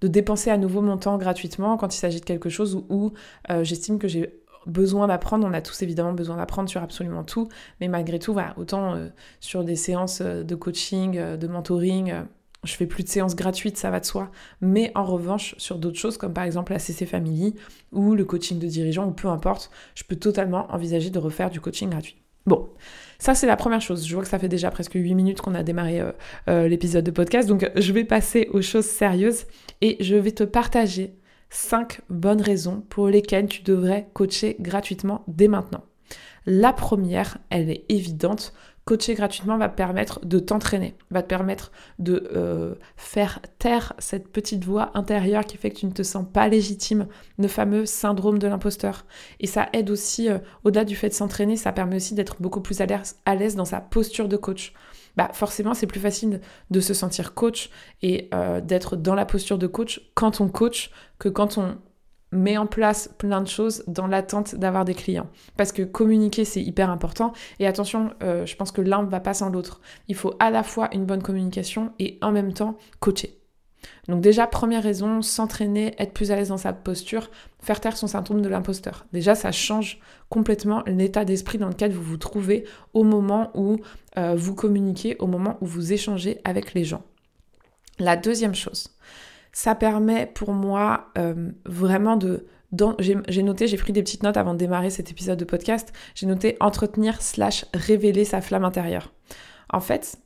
dépenser 0.00 0.48
à 0.50 0.56
nouveau 0.56 0.80
mon 0.80 0.96
temps 0.96 1.18
gratuitement 1.18 1.76
quand 1.76 1.94
il 1.94 1.98
s'agit 1.98 2.20
de 2.20 2.24
quelque 2.24 2.48
chose 2.48 2.82
où, 2.88 3.12
j'estime 3.60 3.98
que 3.98 4.08
j'ai 4.08 4.40
besoin 4.66 5.06
d'apprendre. 5.06 5.46
On 5.46 5.52
a 5.52 5.60
tous 5.60 5.82
évidemment 5.82 6.14
besoin 6.14 6.36
d'apprendre 6.36 6.70
sur 6.70 6.82
absolument 6.82 7.24
tout, 7.24 7.48
mais 7.80 7.88
malgré 7.88 8.18
tout, 8.18 8.32
voilà, 8.32 8.54
autant 8.56 8.98
sur 9.40 9.64
des 9.64 9.76
séances 9.76 10.22
de 10.22 10.54
coaching, 10.54 11.36
de 11.36 11.46
mentoring, 11.46 12.24
je 12.64 12.74
fais 12.74 12.86
plus 12.86 13.04
de 13.04 13.08
séances 13.08 13.36
gratuites, 13.36 13.76
ça 13.76 13.90
va 13.90 14.00
de 14.00 14.04
soi. 14.04 14.30
Mais 14.60 14.92
en 14.94 15.04
revanche, 15.04 15.54
sur 15.58 15.78
d'autres 15.78 15.98
choses, 15.98 16.16
comme 16.18 16.32
par 16.32 16.44
exemple 16.44 16.72
la 16.72 16.78
CC 16.78 17.06
Family 17.06 17.54
ou 17.92 18.14
le 18.14 18.24
coaching 18.24 18.58
de 18.58 18.66
dirigeant 18.66 19.06
ou 19.06 19.12
peu 19.12 19.28
importe, 19.28 19.70
je 19.94 20.04
peux 20.04 20.16
totalement 20.16 20.70
envisager 20.72 21.10
de 21.10 21.18
refaire 21.18 21.50
du 21.50 21.60
coaching 21.60 21.90
gratuit. 21.90 22.16
Bon, 22.46 22.70
ça 23.18 23.34
c'est 23.34 23.46
la 23.46 23.56
première 23.56 23.80
chose. 23.80 24.06
Je 24.06 24.14
vois 24.14 24.22
que 24.22 24.28
ça 24.28 24.38
fait 24.38 24.48
déjà 24.48 24.70
presque 24.70 24.94
8 24.94 25.14
minutes 25.14 25.40
qu'on 25.40 25.54
a 25.54 25.62
démarré 25.62 26.00
euh, 26.00 26.12
euh, 26.48 26.68
l'épisode 26.68 27.04
de 27.04 27.10
podcast, 27.10 27.48
donc 27.48 27.70
je 27.76 27.92
vais 27.92 28.04
passer 28.04 28.48
aux 28.52 28.62
choses 28.62 28.86
sérieuses 28.86 29.46
et 29.80 29.96
je 30.00 30.16
vais 30.16 30.32
te 30.32 30.44
partager 30.44 31.14
5 31.50 32.00
bonnes 32.08 32.40
raisons 32.40 32.82
pour 32.88 33.08
lesquelles 33.08 33.46
tu 33.46 33.62
devrais 33.62 34.08
coacher 34.14 34.56
gratuitement 34.60 35.24
dès 35.28 35.48
maintenant. 35.48 35.84
La 36.46 36.72
première, 36.72 37.38
elle 37.50 37.70
est 37.70 37.84
évidente, 37.88 38.54
coacher 38.90 39.14
gratuitement 39.14 39.56
va 39.56 39.68
te 39.68 39.76
permettre 39.76 40.18
de 40.26 40.40
t'entraîner, 40.40 40.96
va 41.12 41.22
te 41.22 41.28
permettre 41.28 41.70
de 42.00 42.28
euh, 42.34 42.74
faire 42.96 43.38
taire 43.60 43.92
cette 44.00 44.26
petite 44.26 44.64
voix 44.64 44.90
intérieure 44.94 45.44
qui 45.44 45.56
fait 45.56 45.70
que 45.70 45.76
tu 45.76 45.86
ne 45.86 45.92
te 45.92 46.02
sens 46.02 46.26
pas 46.32 46.48
légitime, 46.48 47.06
le 47.38 47.46
fameux 47.46 47.86
syndrome 47.86 48.40
de 48.40 48.48
l'imposteur. 48.48 49.06
Et 49.38 49.46
ça 49.46 49.68
aide 49.74 49.90
aussi, 49.90 50.28
euh, 50.28 50.38
au-delà 50.64 50.84
du 50.84 50.96
fait 50.96 51.08
de 51.08 51.14
s'entraîner, 51.14 51.56
ça 51.56 51.70
permet 51.70 51.94
aussi 51.94 52.14
d'être 52.14 52.42
beaucoup 52.42 52.60
plus 52.60 52.80
à 52.80 53.34
l'aise 53.36 53.54
dans 53.54 53.64
sa 53.64 53.80
posture 53.80 54.26
de 54.26 54.36
coach. 54.36 54.72
Bah 55.16 55.30
forcément, 55.34 55.74
c'est 55.74 55.86
plus 55.86 56.00
facile 56.00 56.40
de 56.70 56.80
se 56.80 56.92
sentir 56.92 57.34
coach 57.34 57.70
et 58.02 58.28
euh, 58.34 58.60
d'être 58.60 58.96
dans 58.96 59.14
la 59.14 59.24
posture 59.24 59.58
de 59.58 59.68
coach 59.68 60.00
quand 60.14 60.40
on 60.40 60.48
coach 60.48 60.90
que 61.20 61.28
quand 61.28 61.58
on 61.58 61.78
met 62.32 62.56
en 62.56 62.66
place 62.66 63.10
plein 63.18 63.40
de 63.40 63.48
choses 63.48 63.82
dans 63.86 64.06
l'attente 64.06 64.54
d'avoir 64.54 64.84
des 64.84 64.94
clients. 64.94 65.28
Parce 65.56 65.72
que 65.72 65.82
communiquer, 65.82 66.44
c'est 66.44 66.62
hyper 66.62 66.90
important. 66.90 67.32
Et 67.58 67.66
attention, 67.66 68.10
euh, 68.22 68.46
je 68.46 68.56
pense 68.56 68.72
que 68.72 68.80
l'un 68.80 69.02
ne 69.02 69.08
va 69.08 69.20
pas 69.20 69.34
sans 69.34 69.50
l'autre. 69.50 69.80
Il 70.08 70.14
faut 70.14 70.34
à 70.38 70.50
la 70.50 70.62
fois 70.62 70.88
une 70.92 71.06
bonne 71.06 71.22
communication 71.22 71.92
et 71.98 72.18
en 72.22 72.32
même 72.32 72.52
temps 72.52 72.76
coacher. 73.00 73.40
Donc 74.08 74.20
déjà, 74.20 74.46
première 74.46 74.82
raison, 74.82 75.22
s'entraîner, 75.22 75.94
être 75.98 76.12
plus 76.12 76.30
à 76.30 76.36
l'aise 76.36 76.48
dans 76.48 76.58
sa 76.58 76.72
posture, 76.72 77.30
faire 77.60 77.80
taire 77.80 77.96
son 77.96 78.06
syndrome 78.06 78.42
de 78.42 78.48
l'imposteur. 78.48 79.06
Déjà, 79.12 79.34
ça 79.34 79.52
change 79.52 80.00
complètement 80.28 80.82
l'état 80.86 81.24
d'esprit 81.24 81.58
dans 81.58 81.68
lequel 81.68 81.92
vous 81.92 82.02
vous 82.02 82.16
trouvez 82.16 82.64
au 82.92 83.04
moment 83.04 83.50
où 83.54 83.78
euh, 84.18 84.34
vous 84.36 84.54
communiquez, 84.54 85.16
au 85.18 85.26
moment 85.26 85.56
où 85.60 85.66
vous 85.66 85.92
échangez 85.92 86.40
avec 86.44 86.74
les 86.74 86.84
gens. 86.84 87.02
La 87.98 88.16
deuxième 88.16 88.54
chose, 88.54 88.88
ça 89.52 89.74
permet 89.74 90.26
pour 90.26 90.52
moi 90.52 91.10
euh, 91.18 91.50
vraiment 91.64 92.16
de... 92.16 92.46
J'ai 93.00 93.42
noté, 93.42 93.66
j'ai 93.66 93.76
pris 93.76 93.92
des 93.92 94.02
petites 94.02 94.22
notes 94.22 94.36
avant 94.36 94.52
de 94.52 94.58
démarrer 94.58 94.90
cet 94.90 95.10
épisode 95.10 95.38
de 95.38 95.44
podcast, 95.44 95.92
j'ai 96.14 96.26
noté 96.26 96.56
entretenir 96.60 97.20
slash 97.20 97.64
révéler 97.74 98.24
sa 98.24 98.40
flamme 98.40 98.64
intérieure. 98.64 99.12
En 99.72 99.80
fait, 99.80 100.18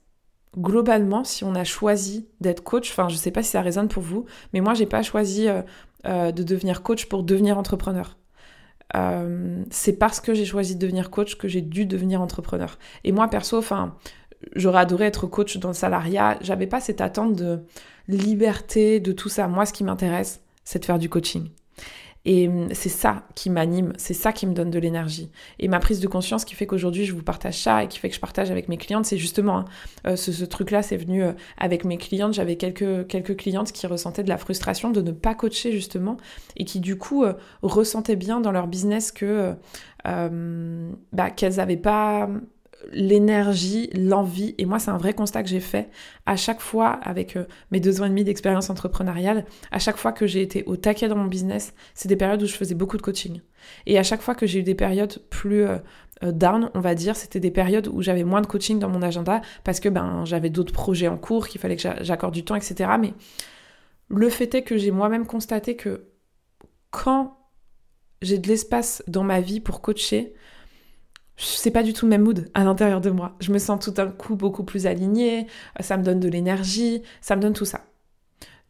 globalement, 0.58 1.24
si 1.24 1.42
on 1.44 1.54
a 1.54 1.64
choisi 1.64 2.28
d'être 2.42 2.62
coach, 2.62 2.90
enfin 2.90 3.08
je 3.08 3.16
sais 3.16 3.30
pas 3.30 3.42
si 3.42 3.50
ça 3.50 3.62
résonne 3.62 3.88
pour 3.88 4.02
vous, 4.02 4.26
mais 4.52 4.60
moi 4.60 4.74
j'ai 4.74 4.84
pas 4.84 5.02
choisi 5.02 5.48
euh, 5.48 5.62
euh, 6.04 6.32
de 6.32 6.42
devenir 6.42 6.82
coach 6.82 7.06
pour 7.06 7.22
devenir 7.22 7.56
entrepreneur. 7.56 8.18
c'est 9.70 9.98
parce 9.98 10.20
que 10.20 10.34
j'ai 10.34 10.44
choisi 10.44 10.74
de 10.74 10.80
devenir 10.80 11.10
coach 11.10 11.36
que 11.36 11.48
j'ai 11.48 11.62
dû 11.62 11.86
devenir 11.86 12.20
entrepreneur. 12.20 12.78
Et 13.04 13.12
moi 13.12 13.28
perso, 13.28 13.56
enfin, 13.56 13.96
j'aurais 14.54 14.80
adoré 14.80 15.06
être 15.06 15.26
coach 15.26 15.56
dans 15.58 15.68
le 15.68 15.74
salariat. 15.74 16.38
J'avais 16.40 16.66
pas 16.66 16.80
cette 16.80 17.00
attente 17.00 17.34
de 17.34 17.60
liberté, 18.08 19.00
de 19.00 19.12
tout 19.12 19.28
ça. 19.28 19.48
Moi, 19.48 19.66
ce 19.66 19.72
qui 19.72 19.84
m'intéresse, 19.84 20.40
c'est 20.64 20.78
de 20.78 20.84
faire 20.84 20.98
du 20.98 21.08
coaching. 21.08 21.50
Et 22.26 22.48
hum, 22.48 22.68
c'est 22.72 22.88
ça 22.88 23.24
qui 23.34 23.50
m'anime, 23.50 23.92
c'est 23.98 24.14
ça 24.14 24.32
qui 24.32 24.46
me 24.46 24.54
donne 24.54 24.70
de 24.70 24.78
l'énergie. 24.78 25.30
Et 25.58 25.68
ma 25.68 25.78
prise 25.78 26.00
de 26.00 26.08
conscience 26.08 26.44
qui 26.44 26.54
fait 26.54 26.66
qu'aujourd'hui 26.66 27.04
je 27.04 27.12
vous 27.12 27.22
partage 27.22 27.58
ça 27.58 27.84
et 27.84 27.88
qui 27.88 27.98
fait 27.98 28.08
que 28.08 28.14
je 28.14 28.20
partage 28.20 28.50
avec 28.50 28.68
mes 28.68 28.78
clientes, 28.78 29.04
c'est 29.04 29.18
justement 29.18 29.58
hein, 29.58 29.64
euh, 30.06 30.16
ce, 30.16 30.44
truc-là, 30.44 30.82
c'est 30.82 30.96
venu 30.96 31.22
euh, 31.22 31.32
avec 31.58 31.84
mes 31.84 31.98
clientes. 31.98 32.32
J'avais 32.32 32.56
quelques, 32.56 33.06
quelques 33.08 33.36
clientes 33.36 33.72
qui 33.72 33.86
ressentaient 33.86 34.22
de 34.22 34.28
la 34.28 34.38
frustration 34.38 34.90
de 34.90 35.02
ne 35.02 35.12
pas 35.12 35.34
coacher 35.34 35.72
justement 35.72 36.16
et 36.56 36.64
qui 36.64 36.80
du 36.80 36.96
coup 36.96 37.24
euh, 37.24 37.34
ressentaient 37.62 38.16
bien 38.16 38.40
dans 38.40 38.52
leur 38.52 38.66
business 38.66 39.12
que 39.12 39.54
bah, 41.12 41.30
qu'elles 41.30 41.56
n'avaient 41.56 41.78
pas 41.78 42.28
l'énergie, 42.92 43.90
l'envie. 43.94 44.54
Et 44.58 44.66
moi, 44.66 44.78
c'est 44.78 44.90
un 44.90 44.96
vrai 44.96 45.14
constat 45.14 45.42
que 45.42 45.48
j'ai 45.48 45.60
fait 45.60 45.90
à 46.26 46.36
chaque 46.36 46.60
fois 46.60 46.90
avec 47.02 47.36
euh, 47.36 47.44
mes 47.70 47.80
deux 47.80 48.00
ans 48.00 48.04
et 48.04 48.08
demi 48.08 48.24
d'expérience 48.24 48.70
entrepreneuriale. 48.70 49.44
À 49.70 49.78
chaque 49.78 49.96
fois 49.96 50.12
que 50.12 50.26
j'ai 50.26 50.42
été 50.42 50.64
au 50.66 50.76
taquet 50.76 51.08
dans 51.08 51.16
mon 51.16 51.26
business, 51.26 51.74
c'est 51.94 52.08
des 52.08 52.16
périodes 52.16 52.42
où 52.42 52.46
je 52.46 52.54
faisais 52.54 52.74
beaucoup 52.74 52.96
de 52.96 53.02
coaching. 53.02 53.40
Et 53.86 53.98
à 53.98 54.02
chaque 54.02 54.22
fois 54.22 54.34
que 54.34 54.46
j'ai 54.46 54.60
eu 54.60 54.62
des 54.62 54.74
périodes 54.74 55.18
plus 55.30 55.64
euh, 55.64 55.78
euh, 56.22 56.32
down, 56.32 56.70
on 56.74 56.80
va 56.80 56.94
dire, 56.94 57.16
c'était 57.16 57.40
des 57.40 57.50
périodes 57.50 57.88
où 57.88 58.02
j'avais 58.02 58.24
moins 58.24 58.40
de 58.40 58.46
coaching 58.46 58.78
dans 58.78 58.88
mon 58.88 59.02
agenda 59.02 59.42
parce 59.64 59.80
que 59.80 59.88
ben 59.88 60.24
j'avais 60.24 60.50
d'autres 60.50 60.72
projets 60.72 61.08
en 61.08 61.16
cours, 61.16 61.48
qu'il 61.48 61.60
fallait 61.60 61.76
que 61.76 61.88
j'accorde 62.00 62.34
du 62.34 62.44
temps, 62.44 62.56
etc. 62.56 62.90
Mais 63.00 63.14
le 64.08 64.28
fait 64.28 64.54
est 64.54 64.62
que 64.62 64.76
j'ai 64.76 64.90
moi-même 64.90 65.26
constaté 65.26 65.76
que 65.76 66.08
quand 66.90 67.38
j'ai 68.22 68.38
de 68.38 68.48
l'espace 68.48 69.02
dans 69.06 69.24
ma 69.24 69.40
vie 69.40 69.60
pour 69.60 69.80
coacher, 69.80 70.34
c'est 71.36 71.70
pas 71.70 71.82
du 71.82 71.92
tout 71.92 72.06
le 72.06 72.10
même 72.10 72.22
mood 72.22 72.50
à 72.54 72.64
l'intérieur 72.64 73.00
de 73.00 73.10
moi. 73.10 73.36
Je 73.40 73.52
me 73.52 73.58
sens 73.58 73.84
tout 73.84 73.90
d'un 73.90 74.08
coup 74.08 74.36
beaucoup 74.36 74.64
plus 74.64 74.86
alignée, 74.86 75.46
ça 75.80 75.96
me 75.96 76.02
donne 76.02 76.20
de 76.20 76.28
l'énergie, 76.28 77.02
ça 77.20 77.36
me 77.36 77.42
donne 77.42 77.54
tout 77.54 77.64
ça. 77.64 77.86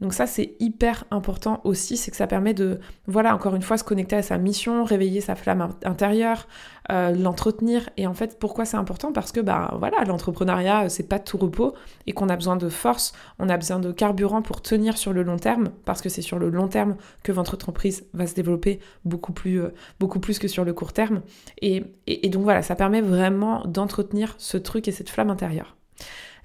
Donc 0.01 0.13
ça, 0.13 0.27
c'est 0.27 0.57
hyper 0.59 1.05
important 1.11 1.61
aussi, 1.65 1.97
c'est 1.97 2.11
que 2.11 2.17
ça 2.17 2.27
permet 2.27 2.53
de, 2.53 2.81
voilà, 3.07 3.35
encore 3.35 3.55
une 3.55 3.63
fois, 3.63 3.79
se 3.79 3.85
connecter 3.85 4.17
à 4.17 4.23
sa 4.23 4.39
mission, 4.39 4.85
réveiller 4.85 5.21
sa 5.21 5.37
flamme 5.37 5.73
intérieure, 5.85 6.49
euh, 6.91 7.13
l'entretenir. 7.13 7.89
Et 7.97 8.07
en 8.07 8.13
fait, 8.13 8.39
pourquoi 8.39 8.65
c'est 8.65 8.77
important? 8.77 9.13
Parce 9.13 9.31
que, 9.31 9.41
bah 9.41 9.75
voilà, 9.79 10.05
l'entrepreneuriat, 10.05 10.89
c'est 10.89 11.09
pas 11.09 11.21
tout 11.21 11.39
repos 11.39 11.75
et 12.07 12.13
qu'on 12.13 12.29
a 12.29 12.35
besoin 12.35 12.57
de 12.57 12.69
force, 12.69 13.13
on 13.39 13.49
a 13.49 13.57
besoin 13.57 13.79
de 13.79 13.93
carburant 13.93 14.43
pour 14.43 14.63
tenir 14.63 14.99
sur 14.99 15.13
le 15.13 15.23
long 15.23 15.39
terme, 15.39 15.71
parce 15.85 16.03
que 16.03 16.09
c'est 16.09 16.23
sur 16.23 16.41
le 16.41 16.51
long 16.51 16.67
terme 16.67 16.97
que 17.23 17.31
votre 17.31 17.55
entreprise 17.55 18.05
va 18.15 18.27
se 18.27 18.35
développer 18.35 18.81
beaucoup 19.05 19.33
plus, 19.33 19.63
euh, 19.63 19.73
beaucoup 20.01 20.19
plus 20.19 20.41
que 20.41 20.49
sur 20.49 20.65
le 20.65 20.75
court 20.75 20.93
terme. 20.93 21.23
Et, 21.63 21.85
et 22.09 22.29
donc 22.31 22.43
voilà, 22.43 22.63
ça 22.63 22.75
permet 22.75 23.01
vraiment 23.01 23.65
d'entretenir 23.65 24.35
ce 24.39 24.59
truc 24.59 24.89
et 24.89 24.93
cette 24.93 25.09
flamme 25.09 25.31
intérieure. 25.31 25.77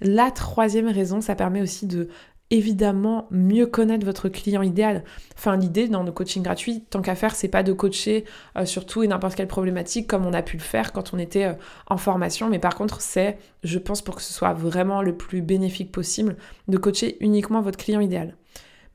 La 0.01 0.31
troisième 0.31 0.87
raison, 0.87 1.19
ça 1.19 1.35
permet 1.35 1.61
aussi 1.61 1.85
de 1.85 2.07
évidemment 2.51 3.27
mieux 3.31 3.65
connaître 3.65 4.05
votre 4.05 4.29
client 4.29 4.61
idéal. 4.61 5.03
Enfin, 5.37 5.55
l'idée 5.55 5.87
dans 5.87 6.03
nos 6.03 6.11
coachings 6.11 6.43
gratuits, 6.43 6.83
tant 6.89 7.01
qu'à 7.01 7.15
faire, 7.15 7.35
c'est 7.35 7.47
pas 7.47 7.63
de 7.63 7.73
coacher 7.73 8.25
euh, 8.57 8.65
sur 8.65 8.85
tout 8.85 9.03
et 9.03 9.07
n'importe 9.07 9.35
quelle 9.35 9.47
problématique 9.47 10.07
comme 10.07 10.25
on 10.25 10.33
a 10.33 10.41
pu 10.41 10.57
le 10.57 10.63
faire 10.63 10.91
quand 10.91 11.13
on 11.13 11.19
était 11.19 11.45
euh, 11.45 11.53
en 11.87 11.97
formation, 11.97 12.49
mais 12.49 12.59
par 12.59 12.75
contre, 12.75 13.01
c'est, 13.01 13.37
je 13.63 13.77
pense, 13.77 14.01
pour 14.01 14.15
que 14.15 14.21
ce 14.21 14.33
soit 14.33 14.53
vraiment 14.53 15.01
le 15.01 15.15
plus 15.15 15.41
bénéfique 15.41 15.91
possible, 15.91 16.37
de 16.67 16.77
coacher 16.77 17.17
uniquement 17.19 17.61
votre 17.61 17.77
client 17.77 17.99
idéal. 17.99 18.35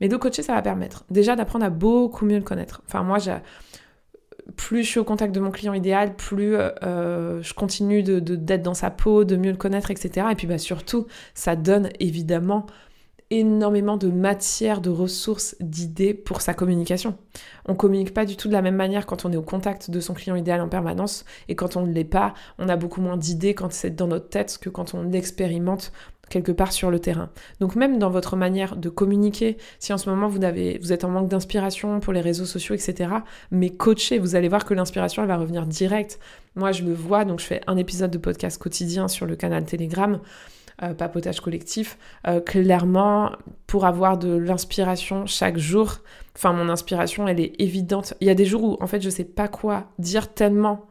Mais 0.01 0.09
de 0.09 0.17
coacher, 0.17 0.43
ça 0.43 0.53
va 0.53 0.61
permettre 0.61 1.05
déjà 1.09 1.35
d'apprendre 1.35 1.65
à 1.65 1.69
beaucoup 1.69 2.25
mieux 2.25 2.37
le 2.37 2.43
connaître. 2.43 2.81
Enfin, 2.85 3.03
moi, 3.03 3.19
plus 4.57 4.83
je 4.83 4.89
suis 4.89 4.99
au 4.99 5.03
contact 5.03 5.33
de 5.33 5.39
mon 5.39 5.51
client 5.51 5.73
idéal, 5.73 6.15
plus 6.15 6.55
euh, 6.55 7.41
je 7.41 7.53
continue 7.53 8.03
de, 8.03 8.19
d'être 8.19 8.61
dans 8.61 8.73
sa 8.73 8.91
peau, 8.91 9.23
de 9.23 9.35
mieux 9.35 9.51
le 9.51 9.57
connaître, 9.57 9.91
etc. 9.91 10.27
Et 10.31 10.35
puis 10.35 10.47
bah, 10.47 10.57
surtout, 10.57 11.07
ça 11.33 11.55
donne 11.55 11.89
évidemment 11.99 12.65
énormément 13.31 13.97
de 13.97 14.09
matière, 14.09 14.81
de 14.81 14.89
ressources, 14.89 15.55
d'idées 15.59 16.13
pour 16.13 16.41
sa 16.41 16.53
communication. 16.53 17.17
On 17.65 17.75
communique 17.75 18.13
pas 18.13 18.25
du 18.25 18.35
tout 18.35 18.47
de 18.47 18.53
la 18.53 18.61
même 18.61 18.75
manière 18.75 19.05
quand 19.05 19.25
on 19.25 19.31
est 19.31 19.37
au 19.37 19.41
contact 19.41 19.89
de 19.89 19.99
son 19.99 20.13
client 20.13 20.35
idéal 20.35 20.61
en 20.61 20.69
permanence 20.69 21.25
et 21.47 21.55
quand 21.55 21.75
on 21.75 21.85
ne 21.85 21.91
l'est 21.91 22.03
pas, 22.03 22.33
on 22.59 22.69
a 22.69 22.75
beaucoup 22.75 23.01
moins 23.01 23.17
d'idées 23.17 23.55
quand 23.55 23.71
c'est 23.71 23.95
dans 23.95 24.07
notre 24.07 24.29
tête 24.29 24.59
que 24.61 24.69
quand 24.69 24.93
on 24.93 25.03
l'expérimente 25.03 25.91
quelque 26.29 26.51
part 26.51 26.71
sur 26.71 26.91
le 26.91 26.99
terrain. 26.99 27.29
Donc 27.59 27.75
même 27.75 27.99
dans 27.99 28.09
votre 28.09 28.35
manière 28.35 28.75
de 28.75 28.89
communiquer, 28.89 29.57
si 29.79 29.93
en 29.93 29.97
ce 29.97 30.09
moment 30.09 30.27
vous, 30.27 30.43
avez, 30.43 30.79
vous 30.79 30.91
êtes 30.91 31.03
en 31.03 31.09
manque 31.09 31.29
d'inspiration 31.29 31.99
pour 31.99 32.13
les 32.13 32.21
réseaux 32.21 32.45
sociaux, 32.45 32.75
etc., 32.75 33.09
mais 33.51 33.69
coacher, 33.69 34.19
vous 34.19 34.35
allez 34.35 34.49
voir 34.49 34.65
que 34.65 34.73
l'inspiration, 34.73 35.21
elle 35.21 35.27
va 35.27 35.37
revenir 35.37 35.65
direct. 35.65 36.19
Moi, 36.55 36.71
je 36.71 36.83
le 36.83 36.93
vois, 36.93 37.25
donc 37.25 37.39
je 37.39 37.45
fais 37.45 37.61
un 37.67 37.77
épisode 37.77 38.11
de 38.11 38.17
podcast 38.17 38.61
quotidien 38.61 39.07
sur 39.07 39.25
le 39.25 39.35
canal 39.35 39.65
Telegram. 39.65 40.19
Euh, 40.83 40.93
papotage 40.93 41.39
collectif, 41.39 41.97
euh, 42.27 42.41
clairement, 42.41 43.31
pour 43.65 43.85
avoir 43.85 44.17
de 44.17 44.35
l'inspiration 44.35 45.25
chaque 45.25 45.57
jour, 45.57 45.99
enfin 46.35 46.51
mon 46.51 46.67
inspiration, 46.67 47.29
elle 47.29 47.39
est 47.39 47.53
évidente. 47.61 48.13
Il 48.19 48.27
y 48.27 48.29
a 48.29 48.35
des 48.35 48.43
jours 48.43 48.61
où, 48.61 48.77
en 48.83 48.87
fait, 48.87 48.99
je 48.99 49.09
sais 49.09 49.23
pas 49.23 49.47
quoi 49.47 49.85
dire 49.99 50.33
tellement 50.33 50.85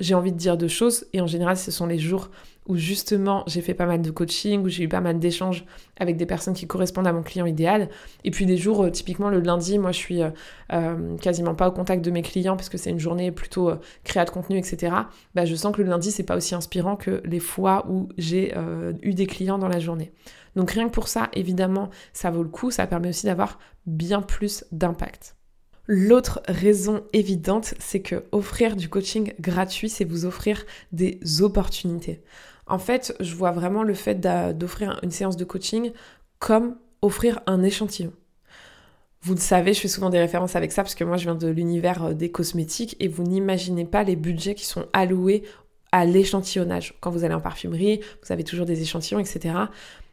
j'ai 0.00 0.14
envie 0.14 0.32
de 0.32 0.38
dire 0.38 0.56
deux 0.56 0.68
choses, 0.68 1.06
et 1.12 1.20
en 1.20 1.26
général, 1.26 1.56
ce 1.56 1.70
sont 1.70 1.86
les 1.86 1.98
jours 1.98 2.30
où 2.66 2.76
justement 2.76 3.42
j'ai 3.46 3.60
fait 3.60 3.74
pas 3.74 3.86
mal 3.86 4.02
de 4.02 4.10
coaching, 4.10 4.62
où 4.62 4.68
j'ai 4.68 4.84
eu 4.84 4.88
pas 4.88 5.00
mal 5.00 5.18
d'échanges 5.18 5.64
avec 5.98 6.16
des 6.16 6.26
personnes 6.26 6.54
qui 6.54 6.66
correspondent 6.66 7.06
à 7.06 7.12
mon 7.12 7.22
client 7.22 7.46
idéal. 7.46 7.88
Et 8.24 8.30
puis 8.30 8.46
des 8.46 8.56
jours, 8.56 8.84
euh, 8.84 8.90
typiquement 8.90 9.28
le 9.28 9.40
lundi, 9.40 9.78
moi 9.78 9.92
je 9.92 9.98
suis 9.98 10.22
euh, 10.22 10.30
euh, 10.72 11.16
quasiment 11.18 11.54
pas 11.54 11.68
au 11.68 11.72
contact 11.72 12.04
de 12.04 12.10
mes 12.10 12.22
clients 12.22 12.56
parce 12.56 12.68
que 12.68 12.78
c'est 12.78 12.90
une 12.90 13.00
journée 13.00 13.32
plutôt 13.32 13.72
créa 14.04 14.24
de 14.24 14.30
contenu, 14.30 14.58
etc. 14.58 14.94
Bah, 15.34 15.44
je 15.44 15.54
sens 15.54 15.74
que 15.74 15.82
le 15.82 15.88
lundi, 15.88 16.10
c'est 16.10 16.22
pas 16.22 16.36
aussi 16.36 16.54
inspirant 16.54 16.96
que 16.96 17.20
les 17.24 17.40
fois 17.40 17.86
où 17.88 18.08
j'ai 18.16 18.54
eu 19.02 19.14
des 19.14 19.26
clients 19.26 19.58
dans 19.58 19.68
la 19.68 19.80
journée. 19.80 20.12
Donc 20.56 20.70
rien 20.70 20.86
que 20.86 20.92
pour 20.92 21.08
ça, 21.08 21.30
évidemment, 21.32 21.90
ça 22.12 22.30
vaut 22.30 22.42
le 22.42 22.48
coup, 22.48 22.70
ça 22.70 22.86
permet 22.86 23.08
aussi 23.08 23.26
d'avoir 23.26 23.58
bien 23.86 24.22
plus 24.22 24.64
d'impact. 24.70 25.36
L'autre 25.86 26.40
raison 26.46 27.02
évidente, 27.12 27.74
c'est 27.78 28.00
que 28.00 28.24
offrir 28.30 28.76
du 28.76 28.88
coaching 28.88 29.32
gratuit, 29.40 29.88
c'est 29.88 30.04
vous 30.04 30.24
offrir 30.24 30.64
des 30.92 31.42
opportunités. 31.42 32.22
En 32.66 32.78
fait, 32.78 33.14
je 33.20 33.34
vois 33.34 33.50
vraiment 33.50 33.82
le 33.82 33.94
fait 33.94 34.20
d'offrir 34.20 35.00
une 35.02 35.10
séance 35.10 35.36
de 35.36 35.44
coaching 35.44 35.92
comme 36.38 36.76
offrir 37.02 37.40
un 37.46 37.62
échantillon. 37.62 38.12
Vous 39.22 39.34
le 39.34 39.40
savez, 39.40 39.72
je 39.72 39.80
fais 39.80 39.88
souvent 39.88 40.10
des 40.10 40.18
références 40.18 40.56
avec 40.56 40.72
ça 40.72 40.82
parce 40.82 40.96
que 40.96 41.04
moi 41.04 41.16
je 41.16 41.24
viens 41.24 41.36
de 41.36 41.46
l'univers 41.46 42.04
euh, 42.04 42.12
des 42.12 42.32
cosmétiques 42.32 42.96
et 42.98 43.06
vous 43.06 43.22
n'imaginez 43.22 43.84
pas 43.84 44.02
les 44.02 44.16
budgets 44.16 44.56
qui 44.56 44.64
sont 44.64 44.86
alloués 44.92 45.44
à 45.92 46.04
l'échantillonnage. 46.04 46.94
Quand 47.00 47.10
vous 47.10 47.22
allez 47.22 47.34
en 47.34 47.40
parfumerie, 47.40 48.00
vous 48.24 48.32
avez 48.32 48.42
toujours 48.42 48.66
des 48.66 48.82
échantillons, 48.82 49.20
etc. 49.20 49.54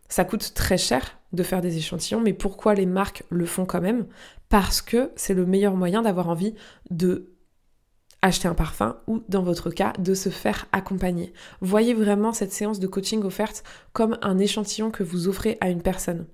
Ça 0.09 0.25
coûte 0.25 0.53
très 0.53 0.77
cher 0.77 1.17
de 1.33 1.41
faire 1.41 1.61
des 1.61 1.77
échantillons, 1.77 2.21
mais 2.21 2.33
pourquoi 2.33 2.75
les 2.75 2.85
marques 2.85 3.23
le 3.29 3.45
font 3.45 3.65
quand 3.65 3.81
même? 3.81 4.05
Parce 4.49 4.81
que 4.81 5.11
c'est 5.15 5.33
le 5.33 5.45
meilleur 5.45 5.75
moyen 5.75 6.01
d'avoir 6.01 6.29
envie 6.29 6.55
de 6.89 7.31
acheter 8.21 8.47
un 8.47 8.53
parfum 8.53 8.97
ou 9.07 9.21
dans 9.29 9.43
votre 9.43 9.69
cas 9.69 9.93
de 9.97 10.13
se 10.13 10.29
faire 10.29 10.67
accompagner. 10.71 11.31
Voyez 11.61 11.93
vraiment 11.93 12.33
cette 12.33 12.51
séance 12.51 12.79
de 12.79 12.87
coaching 12.87 13.23
offerte 13.23 13.63
comme 13.93 14.17
un 14.21 14.37
échantillon 14.39 14.91
que 14.91 15.03
vous 15.03 15.29
offrez 15.29 15.57
à 15.61 15.69
une 15.69 15.81
personne 15.81 16.25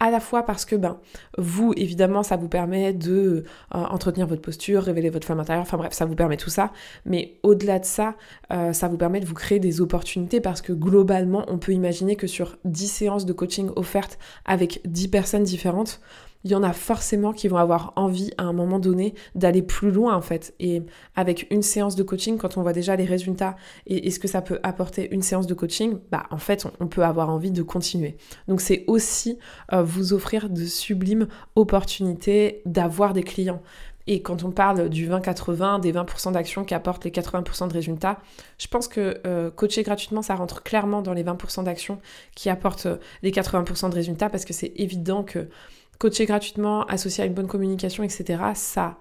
à 0.00 0.10
la 0.10 0.20
fois 0.20 0.44
parce 0.44 0.64
que 0.64 0.76
ben 0.76 0.98
vous 1.38 1.72
évidemment 1.76 2.22
ça 2.22 2.36
vous 2.36 2.48
permet 2.48 2.92
de 2.92 3.44
euh, 3.74 3.78
entretenir 3.78 4.26
votre 4.26 4.42
posture, 4.42 4.82
révéler 4.82 5.10
votre 5.10 5.26
femme 5.26 5.40
intérieure, 5.40 5.62
enfin 5.62 5.76
bref 5.76 5.92
ça 5.92 6.04
vous 6.04 6.14
permet 6.14 6.36
tout 6.36 6.50
ça, 6.50 6.72
mais 7.04 7.38
au-delà 7.42 7.78
de 7.78 7.84
ça 7.84 8.14
euh, 8.52 8.72
ça 8.72 8.88
vous 8.88 8.96
permet 8.96 9.20
de 9.20 9.26
vous 9.26 9.34
créer 9.34 9.58
des 9.58 9.80
opportunités 9.80 10.40
parce 10.40 10.62
que 10.62 10.72
globalement 10.72 11.44
on 11.48 11.58
peut 11.58 11.72
imaginer 11.72 12.14
que 12.16 12.26
sur 12.26 12.58
10 12.64 12.88
séances 12.88 13.26
de 13.26 13.32
coaching 13.32 13.70
offertes 13.74 14.18
avec 14.44 14.80
10 14.84 15.08
personnes 15.08 15.44
différentes, 15.44 16.00
il 16.44 16.50
y 16.50 16.54
en 16.54 16.62
a 16.62 16.72
forcément 16.72 17.32
qui 17.32 17.48
vont 17.48 17.56
avoir 17.56 17.92
envie 17.96 18.30
à 18.38 18.44
un 18.44 18.52
moment 18.52 18.78
donné 18.78 19.14
d'aller 19.34 19.62
plus 19.62 19.90
loin 19.90 20.14
en 20.14 20.20
fait. 20.20 20.54
Et 20.60 20.82
avec 21.16 21.46
une 21.50 21.62
séance 21.62 21.96
de 21.96 22.02
coaching, 22.02 22.38
quand 22.38 22.56
on 22.56 22.62
voit 22.62 22.72
déjà 22.72 22.96
les 22.96 23.04
résultats 23.04 23.56
et, 23.86 24.10
ce 24.10 24.18
que 24.18 24.28
ça 24.28 24.42
peut 24.42 24.60
apporter 24.62 25.12
une 25.12 25.22
séance 25.22 25.46
de 25.46 25.54
coaching, 25.54 25.98
bah 26.10 26.24
en 26.30 26.38
fait 26.38 26.66
on, 26.80 26.86
peut 26.86 27.04
avoir 27.04 27.28
envie 27.30 27.50
de 27.50 27.62
continuer. 27.62 28.16
Donc 28.46 28.60
c'est 28.60 28.84
aussi 28.86 29.38
euh, 29.72 29.82
vous 29.82 30.12
offrir 30.12 30.48
de 30.48 30.64
sublimes 30.64 31.28
opportunités 31.56 32.62
d'avoir 32.64 33.12
des 33.12 33.22
clients. 33.22 33.62
Et 34.10 34.22
quand 34.22 34.42
on 34.42 34.50
parle 34.50 34.88
du 34.88 35.06
20-80, 35.06 35.80
des 35.80 35.92
20% 35.92 36.32
d'actions 36.32 36.64
qui 36.64 36.72
apportent 36.72 37.04
les 37.04 37.10
80% 37.10 37.68
de 37.68 37.74
résultats, 37.74 38.18
je 38.56 38.66
pense 38.66 38.88
que 38.88 39.20
euh, 39.26 39.50
coacher 39.50 39.82
gratuitement, 39.82 40.22
ça 40.22 40.34
rentre 40.34 40.62
clairement 40.62 41.02
dans 41.02 41.12
les 41.12 41.22
20% 41.22 41.64
d'actions 41.64 42.00
qui 42.34 42.48
apportent 42.48 42.86
euh, 42.86 42.96
les 43.22 43.30
80% 43.30 43.90
de 43.90 43.94
résultats 43.94 44.30
parce 44.30 44.46
que 44.46 44.54
c'est 44.54 44.72
évident 44.76 45.24
que 45.24 45.50
coacher 45.98 46.26
gratuitement, 46.26 46.84
associé 46.86 47.24
à 47.24 47.26
une 47.26 47.34
bonne 47.34 47.48
communication, 47.48 48.04
etc., 48.04 48.42
ça 48.54 48.98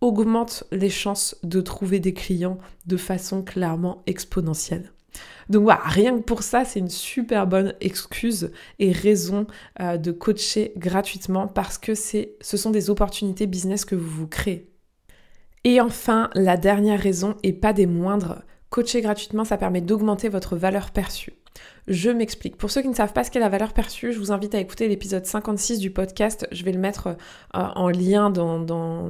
augmente 0.00 0.64
les 0.70 0.90
chances 0.90 1.36
de 1.42 1.60
trouver 1.60 2.00
des 2.00 2.14
clients 2.14 2.58
de 2.86 2.96
façon 2.96 3.42
clairement 3.42 4.02
exponentielle. 4.06 4.92
Donc 5.48 5.62
voilà, 5.62 5.80
rien 5.84 6.18
que 6.18 6.22
pour 6.22 6.42
ça, 6.42 6.64
c'est 6.64 6.78
une 6.78 6.90
super 6.90 7.46
bonne 7.46 7.74
excuse 7.80 8.52
et 8.78 8.92
raison 8.92 9.46
euh, 9.80 9.96
de 9.96 10.12
coacher 10.12 10.72
gratuitement 10.76 11.48
parce 11.48 11.78
que 11.78 11.94
ce 11.94 12.56
sont 12.56 12.70
des 12.70 12.90
opportunités 12.90 13.46
business 13.46 13.84
que 13.84 13.94
vous 13.94 14.08
vous 14.08 14.26
créez. 14.26 14.70
Et 15.64 15.80
enfin, 15.80 16.30
la 16.34 16.56
dernière 16.56 17.00
raison, 17.00 17.36
et 17.42 17.52
pas 17.52 17.72
des 17.72 17.86
moindres, 17.86 18.42
coacher 18.70 19.00
gratuitement, 19.00 19.44
ça 19.44 19.56
permet 19.56 19.80
d'augmenter 19.80 20.28
votre 20.28 20.56
valeur 20.56 20.90
perçue. 20.90 21.32
Je 21.86 22.10
m'explique. 22.10 22.56
Pour 22.56 22.70
ceux 22.70 22.82
qui 22.82 22.88
ne 22.88 22.94
savent 22.94 23.12
pas 23.12 23.24
ce 23.24 23.30
qu'est 23.30 23.40
la 23.40 23.48
valeur 23.48 23.72
perçue, 23.72 24.12
je 24.12 24.18
vous 24.18 24.30
invite 24.30 24.54
à 24.54 24.58
écouter 24.58 24.88
l'épisode 24.88 25.24
56 25.24 25.78
du 25.78 25.90
podcast. 25.90 26.46
Je 26.52 26.62
vais 26.64 26.72
le 26.72 26.78
mettre 26.78 27.08
euh, 27.08 27.14
en 27.52 27.88
lien 27.88 28.30
dans, 28.30 29.08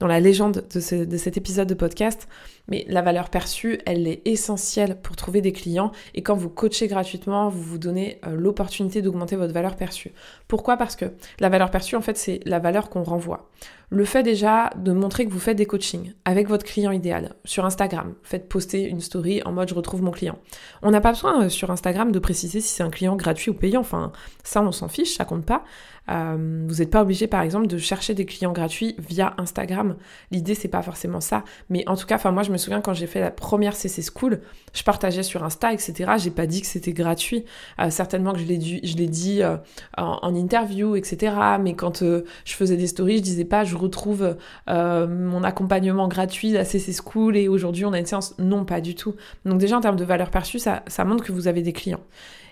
la 0.00 0.20
légende 0.20 0.64
de, 0.74 1.04
de, 1.04 1.16
cet 1.16 1.36
épisode 1.36 1.68
de 1.68 1.74
podcast. 1.74 2.28
Mais 2.68 2.84
la 2.88 3.02
valeur 3.02 3.28
perçue, 3.28 3.78
elle 3.86 4.06
est 4.08 4.22
essentielle 4.24 4.98
pour 5.02 5.16
trouver 5.16 5.40
des 5.40 5.52
clients. 5.52 5.92
Et 6.14 6.22
quand 6.22 6.34
vous 6.34 6.48
coachez 6.48 6.86
gratuitement, 6.86 7.48
vous 7.48 7.62
vous 7.62 7.78
donnez 7.78 8.18
euh, 8.26 8.34
l'opportunité 8.34 9.02
d'augmenter 9.02 9.36
votre 9.36 9.52
valeur 9.52 9.76
perçue. 9.76 10.12
Pourquoi? 10.48 10.76
Parce 10.76 10.96
que 10.96 11.06
la 11.40 11.48
valeur 11.48 11.70
perçue, 11.70 11.96
en 11.96 12.00
fait, 12.00 12.16
c'est 12.16 12.40
la 12.44 12.58
valeur 12.58 12.88
qu'on 12.88 13.02
renvoie. 13.02 13.50
Le 13.90 14.04
fait 14.04 14.22
déjà 14.22 14.70
de 14.76 14.92
montrer 14.92 15.26
que 15.26 15.30
vous 15.30 15.38
faites 15.38 15.56
des 15.56 15.66
coachings 15.66 16.14
avec 16.24 16.48
votre 16.48 16.64
client 16.64 16.90
idéal 16.90 17.34
sur 17.44 17.64
Instagram. 17.64 18.14
Faites 18.22 18.48
poster 18.48 18.82
une 18.82 19.00
story 19.00 19.42
en 19.44 19.52
mode 19.52 19.68
je 19.68 19.74
retrouve 19.74 20.02
mon 20.02 20.10
client. 20.10 20.38
On 20.82 20.90
n'a 20.90 21.00
pas 21.00 21.12
besoin 21.12 21.44
euh, 21.44 21.48
sur 21.48 21.70
Instagram 21.70 22.10
de 22.10 22.18
préciser 22.18 22.60
si 22.60 22.68
c'est 22.68 22.82
un 22.82 22.90
client 22.90 23.14
gratuit 23.14 23.50
ou 23.50 23.54
payant. 23.54 23.80
Enfin, 23.80 24.12
ça 24.42 24.62
on 24.62 24.72
s'en 24.72 24.88
fiche, 24.88 25.16
ça 25.16 25.24
compte 25.24 25.44
pas. 25.44 25.64
Euh, 26.10 26.66
vous 26.68 26.76
n'êtes 26.76 26.90
pas 26.90 27.02
obligé 27.02 27.26
par 27.26 27.42
exemple 27.42 27.66
de 27.66 27.78
chercher 27.78 28.14
des 28.14 28.26
clients 28.26 28.52
gratuits 28.52 28.94
via 28.98 29.34
Instagram. 29.38 29.96
L'idée 30.30 30.54
c'est 30.54 30.68
pas 30.68 30.82
forcément 30.82 31.20
ça. 31.20 31.44
Mais 31.70 31.86
en 31.88 31.96
tout 31.96 32.06
cas, 32.06 32.16
enfin 32.16 32.30
moi 32.30 32.42
je 32.42 32.52
me 32.52 32.56
souviens 32.56 32.80
quand 32.80 32.94
j'ai 32.94 33.06
fait 33.06 33.20
la 33.20 33.30
première 33.30 33.74
CC 33.74 34.02
School, 34.02 34.40
je 34.72 34.82
partageais 34.82 35.22
sur 35.22 35.44
Insta, 35.44 35.72
etc. 35.72 36.12
J'ai 36.18 36.30
pas 36.30 36.46
dit 36.46 36.60
que 36.60 36.66
c'était 36.66 36.92
gratuit. 36.92 37.44
Euh, 37.80 37.90
certainement 37.90 38.32
que 38.32 38.38
je 38.38 38.44
l'ai 38.44 38.58
dit, 38.58 38.80
je 38.82 38.96
l'ai 38.96 39.08
dit 39.08 39.42
euh, 39.42 39.56
en, 39.96 40.34
interview, 40.34 40.96
etc. 40.96 41.34
Mais 41.60 41.74
quand 41.74 42.02
je 42.02 42.54
faisais 42.54 42.76
des 42.76 42.86
stories, 42.86 43.18
je 43.18 43.22
disais 43.22 43.44
pas 43.44 43.64
je 43.64 43.76
retrouve 43.76 44.36
mon 44.66 45.44
accompagnement 45.44 46.08
gratuit, 46.08 46.50
la 46.52 46.64
CC 46.64 46.92
School 46.92 47.36
et 47.36 47.48
aujourd'hui 47.48 47.84
on 47.84 47.92
a 47.92 47.98
une 47.98 48.06
séance. 48.06 48.34
Non, 48.38 48.64
pas 48.64 48.80
du 48.80 48.94
tout. 48.94 49.14
Donc 49.44 49.58
déjà 49.58 49.76
en 49.76 49.80
termes 49.80 49.96
de 49.96 50.04
valeur 50.04 50.30
perçue, 50.30 50.58
ça, 50.58 50.82
ça 50.86 51.04
montre 51.04 51.24
que 51.24 51.32
vous 51.32 51.48
avez 51.48 51.62
des 51.62 51.72
clients. 51.72 52.00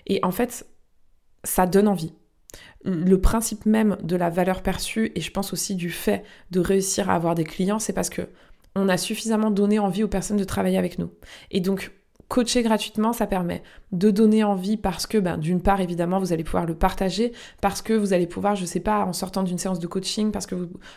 Et 0.07 0.19
en 0.23 0.31
fait, 0.31 0.65
ça 1.43 1.65
donne 1.65 1.87
envie 1.87 2.13
Le 2.85 3.19
principe 3.19 3.65
même 3.65 3.97
de 4.03 4.15
la 4.15 4.29
valeur 4.29 4.61
perçue, 4.61 5.11
et 5.15 5.21
je 5.21 5.31
pense 5.31 5.53
aussi 5.53 5.75
du 5.75 5.89
fait 5.89 6.23
de 6.51 6.59
réussir 6.59 7.09
à 7.09 7.15
avoir 7.15 7.35
des 7.35 7.45
clients, 7.45 7.79
c'est 7.79 7.93
parce 7.93 8.09
que 8.09 8.27
on 8.75 8.89
a 8.89 8.97
suffisamment 8.97 9.51
donné 9.51 9.79
envie 9.79 10.03
aux 10.03 10.07
personnes 10.07 10.37
de 10.37 10.43
travailler 10.43 10.77
avec 10.77 10.97
nous. 10.97 11.11
Et 11.51 11.59
donc, 11.59 11.91
coacher 12.27 12.63
gratuitement, 12.63 13.13
ça 13.13 13.27
permet 13.27 13.61
de 13.91 14.09
donner 14.09 14.43
envie 14.43 14.77
parce 14.77 15.05
que, 15.05 15.19
ben, 15.19 15.37
d'une 15.37 15.61
part, 15.61 15.81
évidemment, 15.81 16.17
vous 16.17 16.33
allez 16.33 16.43
pouvoir 16.43 16.65
le 16.65 16.73
partager, 16.73 17.31
parce 17.61 17.83
que 17.83 17.93
vous 17.93 18.13
allez 18.13 18.25
pouvoir, 18.25 18.55
je 18.55 18.65
sais 18.65 18.79
pas, 18.79 19.05
en 19.05 19.13
sortant 19.13 19.43
d'une 19.43 19.59
séance 19.59 19.79
de 19.79 19.85
coaching, 19.85 20.31
parce 20.31 20.47
que 20.47 20.55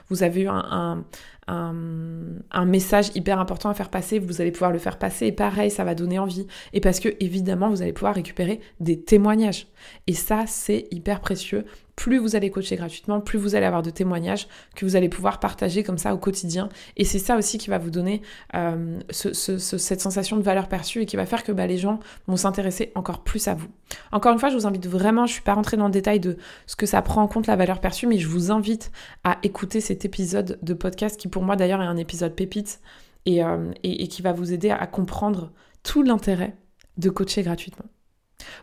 vous, 0.08 0.22
avez 0.22 0.42
eu 0.42 0.48
un, 0.48 1.04
un, 1.48 2.64
message 2.64 3.10
hyper 3.14 3.38
important 3.38 3.68
à 3.68 3.74
faire 3.74 3.90
passer, 3.90 4.18
vous 4.18 4.40
allez 4.40 4.50
pouvoir 4.50 4.72
le 4.72 4.78
faire 4.78 4.98
passer, 4.98 5.26
et 5.26 5.32
pareil, 5.32 5.70
ça 5.70 5.84
va 5.84 5.94
donner 5.94 6.18
envie. 6.18 6.46
Et 6.72 6.80
parce 6.80 7.00
que, 7.00 7.10
évidemment, 7.20 7.70
vous 7.70 7.82
allez 7.82 7.92
pouvoir 7.92 8.14
récupérer 8.14 8.60
des 8.80 9.00
témoignages. 9.00 9.66
Et 10.06 10.14
ça, 10.14 10.44
c'est 10.46 10.88
hyper 10.90 11.20
précieux 11.20 11.64
plus 11.96 12.18
vous 12.18 12.36
allez 12.36 12.50
coacher 12.50 12.76
gratuitement, 12.76 13.20
plus 13.20 13.38
vous 13.38 13.54
allez 13.54 13.64
avoir 13.64 13.82
de 13.82 13.90
témoignages 13.90 14.46
que 14.74 14.84
vous 14.84 14.96
allez 14.96 15.08
pouvoir 15.08 15.40
partager 15.40 15.82
comme 15.82 15.96
ça 15.96 16.14
au 16.14 16.18
quotidien. 16.18 16.68
Et 16.96 17.04
c'est 17.04 17.18
ça 17.18 17.36
aussi 17.36 17.56
qui 17.56 17.70
va 17.70 17.78
vous 17.78 17.90
donner 17.90 18.20
euh, 18.54 19.00
cette 19.10 20.00
sensation 20.00 20.36
de 20.36 20.42
valeur 20.42 20.68
perçue 20.68 21.02
et 21.02 21.06
qui 21.06 21.16
va 21.16 21.24
faire 21.24 21.42
que 21.42 21.52
bah, 21.52 21.66
les 21.66 21.78
gens 21.78 21.98
vont 22.26 22.36
s'intéresser 22.36 22.92
encore 22.94 23.24
plus 23.24 23.48
à 23.48 23.54
vous. 23.54 23.68
Encore 24.12 24.32
une 24.32 24.38
fois, 24.38 24.50
je 24.50 24.56
vous 24.56 24.66
invite 24.66 24.86
vraiment, 24.86 25.26
je 25.26 25.32
ne 25.32 25.34
suis 25.34 25.42
pas 25.42 25.54
rentrée 25.54 25.78
dans 25.78 25.86
le 25.86 25.92
détail 25.92 26.20
de 26.20 26.36
ce 26.66 26.76
que 26.76 26.86
ça 26.86 27.00
prend 27.00 27.22
en 27.22 27.28
compte 27.28 27.46
la 27.46 27.56
valeur 27.56 27.80
perçue, 27.80 28.06
mais 28.06 28.18
je 28.18 28.28
vous 28.28 28.50
invite 28.50 28.92
à 29.24 29.38
écouter 29.42 29.80
cet 29.80 30.04
épisode 30.04 30.58
de 30.62 30.74
podcast 30.74 31.18
qui 31.18 31.28
pour 31.28 31.42
moi 31.42 31.56
d'ailleurs 31.56 31.80
est 31.80 31.86
un 31.86 31.96
épisode 31.96 32.34
pépite 32.34 32.80
et, 33.24 33.42
euh, 33.42 33.72
et 33.82 34.06
qui 34.08 34.20
va 34.20 34.32
vous 34.32 34.52
aider 34.52 34.70
à 34.70 34.86
comprendre 34.86 35.50
tout 35.82 36.02
l'intérêt 36.02 36.56
de 36.98 37.08
coacher 37.10 37.42
gratuitement. 37.42 37.86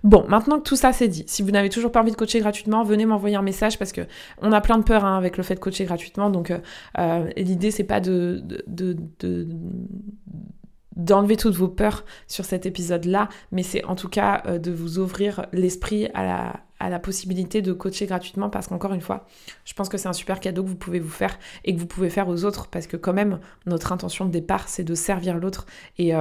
Bon, 0.04 0.26
maintenant 0.28 0.58
que 0.58 0.64
tout 0.64 0.76
ça 0.76 0.94
c'est 0.94 1.08
dit, 1.08 1.24
si 1.28 1.42
vous 1.42 1.52
n'avez 1.52 1.70
toujours 1.70 1.92
pas 1.92 2.02
envie 2.02 2.12
de 2.12 2.16
coacher 2.16 2.40
gratuitement, 2.40 2.84
venez 2.84 3.06
m'envoyer 3.06 3.36
un 3.36 3.42
message 3.42 3.80
parce 3.80 3.92
que 3.92 4.02
on 4.42 4.52
a 4.52 4.62
plein 4.62 4.78
de 4.78 4.84
peur 4.84 5.06
hein, 5.06 5.18
avec 5.18 5.38
le 5.38 5.44
fait 5.44 5.56
de 5.56 5.60
coacher 5.60 5.86
gratuitement. 5.86 6.30
Donc 6.30 6.52
euh, 6.52 6.60
euh, 7.00 7.30
l'idée 7.38 7.72
c'est 7.72 7.84
pas 7.84 8.00
de, 8.00 8.44
d'enlever 10.96 11.38
toutes 11.38 11.56
vos 11.56 11.70
peurs 11.70 12.06
sur 12.28 12.46
cet 12.46 12.66
épisode-là, 12.66 13.30
mais 13.52 13.64
c'est 13.64 13.84
en 13.86 13.96
tout 13.96 14.10
cas 14.10 14.44
euh, 14.46 14.60
de 14.60 14.72
vous 14.72 15.00
ouvrir 15.00 15.46
l'esprit 15.54 16.08
à 16.14 16.24
la, 16.24 16.60
à 16.80 16.90
la 16.90 17.00
possibilité 17.00 17.62
de 17.62 17.72
coacher 17.72 18.06
gratuitement 18.06 18.50
parce 18.50 18.68
qu'encore 18.68 18.94
une 18.94 19.02
fois, 19.02 19.26
je 19.64 19.74
pense 19.74 19.88
que 19.88 19.98
c'est 19.98 20.10
un 20.10 20.14
super 20.14 20.42
cadeau 20.42 20.64
que 20.64 20.70
vous 20.70 20.76
pouvez 20.76 21.00
vous 21.00 21.10
faire 21.10 21.40
et 21.64 21.74
que 21.74 21.80
vous 21.80 21.88
pouvez 21.88 22.10
faire 22.10 22.28
aux 22.28 22.44
autres 22.44 22.68
parce 22.68 22.88
que 22.88 22.98
quand 22.98 23.14
même, 23.14 23.40
notre 23.66 23.94
intention 23.94 24.26
de 24.26 24.32
départ, 24.32 24.68
c'est 24.68 24.84
de 24.84 24.96
servir 24.96 25.38
l'autre 25.38 25.66
et, 25.98 26.14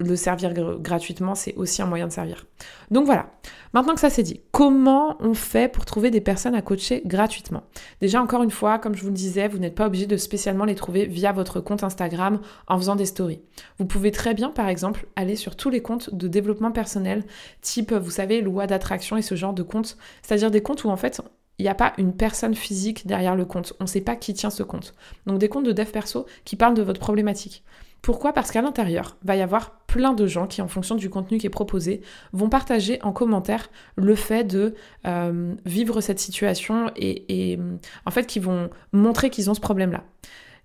le 0.00 0.16
servir 0.16 0.52
gratuitement, 0.80 1.34
c'est 1.34 1.54
aussi 1.54 1.82
un 1.82 1.86
moyen 1.86 2.08
de 2.08 2.12
servir. 2.12 2.46
Donc 2.90 3.06
voilà, 3.06 3.30
maintenant 3.72 3.94
que 3.94 4.00
ça 4.00 4.10
c'est 4.10 4.22
dit, 4.22 4.40
comment 4.50 5.16
on 5.20 5.34
fait 5.34 5.70
pour 5.70 5.84
trouver 5.84 6.10
des 6.10 6.20
personnes 6.20 6.54
à 6.54 6.62
coacher 6.62 7.02
gratuitement? 7.04 7.62
Déjà, 8.00 8.20
encore 8.20 8.42
une 8.42 8.50
fois, 8.50 8.78
comme 8.78 8.94
je 8.94 9.02
vous 9.02 9.08
le 9.08 9.14
disais, 9.14 9.46
vous 9.46 9.58
n'êtes 9.58 9.74
pas 9.74 9.86
obligé 9.86 10.06
de 10.06 10.16
spécialement 10.16 10.64
les 10.64 10.74
trouver 10.74 11.06
via 11.06 11.32
votre 11.32 11.60
compte 11.60 11.84
Instagram 11.84 12.40
en 12.66 12.78
faisant 12.78 12.96
des 12.96 13.06
stories. 13.06 13.42
Vous 13.78 13.86
pouvez 13.86 14.10
très 14.10 14.34
bien, 14.34 14.48
par 14.48 14.68
exemple, 14.68 15.06
aller 15.16 15.36
sur 15.36 15.54
tous 15.54 15.70
les 15.70 15.82
comptes 15.82 16.14
de 16.14 16.28
développement 16.28 16.72
personnel, 16.72 17.24
type, 17.60 17.92
vous 17.92 18.10
savez, 18.10 18.40
loi 18.40 18.66
d'attraction 18.66 19.16
et 19.16 19.22
ce 19.22 19.34
genre 19.34 19.52
de 19.52 19.62
comptes, 19.62 19.98
c'est-à-dire 20.22 20.50
des 20.50 20.62
comptes 20.62 20.84
où 20.84 20.88
en 20.90 20.96
fait 20.96 21.20
il 21.60 21.64
n'y 21.64 21.68
a 21.68 21.74
pas 21.74 21.92
une 21.98 22.14
personne 22.14 22.54
physique 22.54 23.06
derrière 23.06 23.36
le 23.36 23.44
compte. 23.44 23.74
On 23.80 23.84
ne 23.84 23.88
sait 23.88 24.00
pas 24.00 24.16
qui 24.16 24.32
tient 24.32 24.48
ce 24.48 24.62
compte. 24.62 24.94
Donc 25.26 25.38
des 25.38 25.50
comptes 25.50 25.66
de 25.66 25.72
dev 25.72 25.90
perso 25.90 26.24
qui 26.46 26.56
parlent 26.56 26.72
de 26.72 26.80
votre 26.80 27.00
problématique. 27.00 27.64
Pourquoi? 28.00 28.32
Parce 28.32 28.50
qu'à 28.50 28.62
l'intérieur, 28.62 29.18
va 29.24 29.36
y 29.36 29.42
avoir 29.42 29.79
plein 29.90 30.12
de 30.12 30.26
gens 30.26 30.46
qui, 30.46 30.62
en 30.62 30.68
fonction 30.68 30.94
du 30.94 31.10
contenu 31.10 31.38
qui 31.38 31.46
est 31.46 31.50
proposé, 31.50 32.00
vont 32.32 32.48
partager 32.48 33.02
en 33.02 33.12
commentaire 33.12 33.70
le 33.96 34.14
fait 34.14 34.44
de 34.44 34.74
euh, 35.04 35.54
vivre 35.64 36.00
cette 36.00 36.20
situation 36.20 36.92
et, 36.94 37.58
en 38.06 38.10
fait 38.12 38.26
qui 38.26 38.38
vont 38.38 38.70
montrer 38.92 39.30
qu'ils 39.30 39.50
ont 39.50 39.54
ce 39.54 39.60
problème-là. 39.60 40.04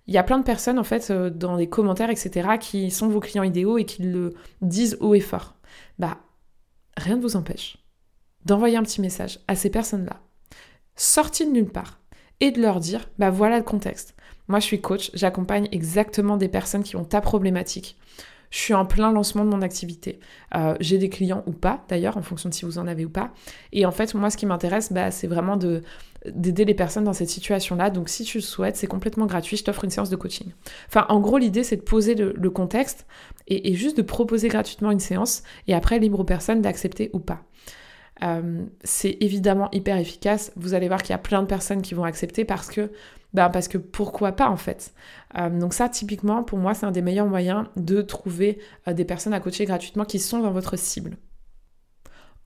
Il 0.06 0.14
y 0.14 0.18
a 0.18 0.22
plein 0.22 0.38
de 0.38 0.44
personnes 0.44 0.78
en 0.78 0.84
fait 0.84 1.10
euh, 1.10 1.30
dans 1.30 1.56
les 1.56 1.68
commentaires 1.68 2.10
etc 2.10 2.50
qui 2.60 2.92
sont 2.92 3.08
vos 3.08 3.18
clients 3.18 3.42
idéaux 3.42 3.78
et 3.78 3.84
qui 3.84 4.02
le 4.02 4.34
disent 4.62 4.96
haut 5.00 5.14
et 5.14 5.20
fort. 5.20 5.56
Bah 5.98 6.18
rien 6.96 7.16
ne 7.16 7.22
vous 7.22 7.34
empêche 7.34 7.78
d'envoyer 8.44 8.76
un 8.76 8.84
petit 8.84 9.00
message 9.00 9.40
à 9.48 9.56
ces 9.56 9.70
personnes-là 9.70 10.20
sortis 10.96 11.46
de 11.46 11.50
nulle 11.50 11.68
part 11.68 12.00
et 12.40 12.50
de 12.50 12.60
leur 12.60 12.80
dire, 12.80 13.08
bah 13.18 13.30
voilà 13.30 13.58
le 13.58 13.64
contexte. 13.64 14.14
Moi, 14.48 14.60
je 14.60 14.64
suis 14.64 14.80
coach, 14.80 15.10
j'accompagne 15.14 15.68
exactement 15.72 16.36
des 16.36 16.48
personnes 16.48 16.82
qui 16.82 16.96
ont 16.96 17.04
ta 17.04 17.20
problématique. 17.20 17.96
Je 18.50 18.58
suis 18.58 18.74
en 18.74 18.86
plein 18.86 19.12
lancement 19.12 19.44
de 19.44 19.50
mon 19.50 19.62
activité. 19.62 20.20
Euh, 20.54 20.76
j'ai 20.80 20.98
des 20.98 21.08
clients 21.08 21.42
ou 21.46 21.52
pas, 21.52 21.84
d'ailleurs, 21.88 22.16
en 22.16 22.22
fonction 22.22 22.48
de 22.48 22.54
si 22.54 22.64
vous 22.64 22.78
en 22.78 22.86
avez 22.86 23.04
ou 23.04 23.10
pas. 23.10 23.32
Et 23.72 23.86
en 23.86 23.92
fait, 23.92 24.14
moi, 24.14 24.30
ce 24.30 24.36
qui 24.36 24.46
m'intéresse, 24.46 24.92
bah, 24.92 25.10
c'est 25.10 25.26
vraiment 25.26 25.56
de, 25.56 25.82
d'aider 26.26 26.64
les 26.64 26.74
personnes 26.74 27.04
dans 27.04 27.12
cette 27.12 27.28
situation-là. 27.28 27.90
Donc, 27.90 28.08
si 28.08 28.24
tu 28.24 28.38
le 28.38 28.42
souhaites, 28.42 28.76
c'est 28.76 28.86
complètement 28.86 29.26
gratuit. 29.26 29.56
Je 29.56 29.64
t'offre 29.64 29.84
une 29.84 29.90
séance 29.90 30.10
de 30.10 30.16
coaching. 30.16 30.52
Enfin, 30.88 31.06
en 31.08 31.20
gros, 31.20 31.38
l'idée, 31.38 31.64
c'est 31.64 31.76
de 31.76 31.82
poser 31.82 32.14
le, 32.14 32.50
contexte 32.50 33.06
et, 33.48 33.74
juste 33.74 33.96
de 33.96 34.02
proposer 34.02 34.48
gratuitement 34.48 34.90
une 34.90 35.00
séance. 35.00 35.42
Et 35.66 35.74
après, 35.74 35.98
libre 35.98 36.20
aux 36.20 36.24
personnes 36.24 36.62
d'accepter 36.62 37.10
ou 37.12 37.18
pas. 37.18 37.42
Euh, 38.22 38.64
c'est 38.82 39.16
évidemment 39.20 39.68
hyper 39.72 39.96
efficace. 39.98 40.52
Vous 40.56 40.74
allez 40.74 40.88
voir 40.88 41.02
qu'il 41.02 41.10
y 41.10 41.14
a 41.14 41.18
plein 41.18 41.42
de 41.42 41.46
personnes 41.46 41.82
qui 41.82 41.94
vont 41.94 42.04
accepter 42.04 42.44
parce 42.44 42.68
que, 42.68 42.90
ben 43.34 43.50
parce 43.50 43.68
que 43.68 43.78
pourquoi 43.78 44.32
pas 44.32 44.48
en 44.48 44.56
fait. 44.56 44.94
Euh, 45.38 45.50
donc 45.50 45.74
ça, 45.74 45.88
typiquement, 45.88 46.42
pour 46.42 46.58
moi, 46.58 46.74
c'est 46.74 46.86
un 46.86 46.92
des 46.92 47.02
meilleurs 47.02 47.26
moyens 47.26 47.66
de 47.76 48.02
trouver 48.02 48.58
euh, 48.88 48.94
des 48.94 49.04
personnes 49.04 49.34
à 49.34 49.40
coacher 49.40 49.64
gratuitement 49.66 50.04
qui 50.04 50.18
sont 50.18 50.40
dans 50.40 50.52
votre 50.52 50.76
cible. 50.76 51.16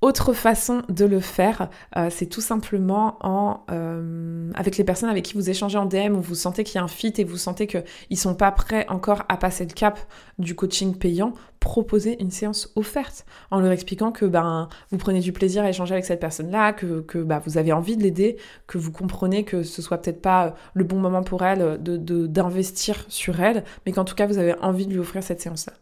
Autre 0.03 0.33
façon 0.33 0.81
de 0.89 1.05
le 1.05 1.21
faire, 1.21 1.69
euh, 1.99 2.09
c'est 2.11 2.25
tout 2.25 2.41
simplement 2.41 3.19
en 3.21 3.67
euh, 3.71 4.51
avec 4.55 4.79
les 4.79 4.85
personnes 4.85 5.11
avec 5.11 5.27
qui 5.27 5.35
vous 5.35 5.51
échangez 5.51 5.77
en 5.77 5.85
DM 5.85 6.17
où 6.17 6.23
vous 6.23 6.35
sentez 6.35 6.65
qu'il 6.65 6.77
y 6.77 6.79
a 6.79 6.83
un 6.83 6.89
fit 6.89 7.13
et 7.19 7.25
vous 7.25 7.37
sentez 7.37 7.67
qu'ils 7.67 8.19
sont 8.19 8.35
pas 8.35 8.51
prêts 8.51 8.87
encore 8.89 9.25
à 9.29 9.37
passer 9.37 9.67
le 9.67 9.75
cap 9.75 9.99
du 10.39 10.55
coaching 10.55 10.97
payant, 10.97 11.35
proposer 11.61 12.17
une 12.23 12.31
séance 12.31 12.73
offerte 12.77 13.27
en 13.51 13.61
leur 13.61 13.73
expliquant 13.73 14.11
que 14.11 14.25
ben 14.25 14.71
vous 14.91 14.97
prenez 14.97 15.21
du 15.21 15.33
plaisir 15.35 15.65
à 15.65 15.69
échanger 15.69 15.93
avec 15.93 16.07
cette 16.07 16.21
personne-là, 16.21 16.73
que, 16.73 17.01
que 17.03 17.19
bah, 17.19 17.43
vous 17.45 17.59
avez 17.59 17.75
envie 17.75 17.99
de 17.99 18.03
l'aider, 18.03 18.39
que 18.67 18.79
vous 18.79 18.93
comprenez 18.93 19.45
que 19.45 19.63
ce 19.63 19.83
soit 19.83 19.99
peut-être 19.99 20.23
pas 20.23 20.55
le 20.73 20.85
bon 20.85 20.99
moment 20.99 21.23
pour 21.23 21.43
elle 21.43 21.77
de 21.83 22.27
d'investir 22.27 23.05
sur 23.09 23.39
elle, 23.41 23.65
mais 23.85 23.93
qu'en 23.93 24.07
tout 24.07 24.15
cas 24.15 24.27
vous 24.27 24.39
avez 24.39 24.55
envie 24.61 24.87
de 24.87 24.93
lui 24.93 24.99
offrir 24.99 25.23
cette 25.23 25.43
séance-là. 25.43 25.75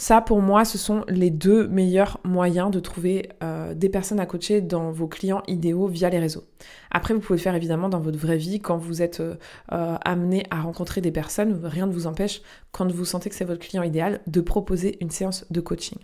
Ça, 0.00 0.20
pour 0.20 0.40
moi, 0.40 0.64
ce 0.64 0.78
sont 0.78 1.04
les 1.08 1.28
deux 1.28 1.66
meilleurs 1.66 2.20
moyens 2.22 2.70
de 2.70 2.78
trouver 2.78 3.30
euh, 3.42 3.74
des 3.74 3.88
personnes 3.88 4.20
à 4.20 4.26
coacher 4.26 4.60
dans 4.60 4.92
vos 4.92 5.08
clients 5.08 5.42
idéaux 5.48 5.88
via 5.88 6.08
les 6.08 6.20
réseaux. 6.20 6.44
Après, 6.92 7.14
vous 7.14 7.20
pouvez 7.20 7.36
le 7.36 7.42
faire 7.42 7.56
évidemment 7.56 7.88
dans 7.88 7.98
votre 7.98 8.16
vraie 8.16 8.36
vie 8.36 8.60
quand 8.60 8.76
vous 8.76 9.02
êtes 9.02 9.18
euh, 9.18 9.34
euh, 9.72 9.96
amené 10.04 10.44
à 10.52 10.60
rencontrer 10.60 11.00
des 11.00 11.10
personnes. 11.10 11.58
Rien 11.64 11.88
ne 11.88 11.92
vous 11.92 12.06
empêche, 12.06 12.42
quand 12.70 12.88
vous 12.88 13.04
sentez 13.04 13.28
que 13.28 13.34
c'est 13.34 13.44
votre 13.44 13.58
client 13.58 13.82
idéal, 13.82 14.20
de 14.28 14.40
proposer 14.40 14.98
une 15.00 15.10
séance 15.10 15.44
de 15.50 15.60
coaching. 15.60 15.98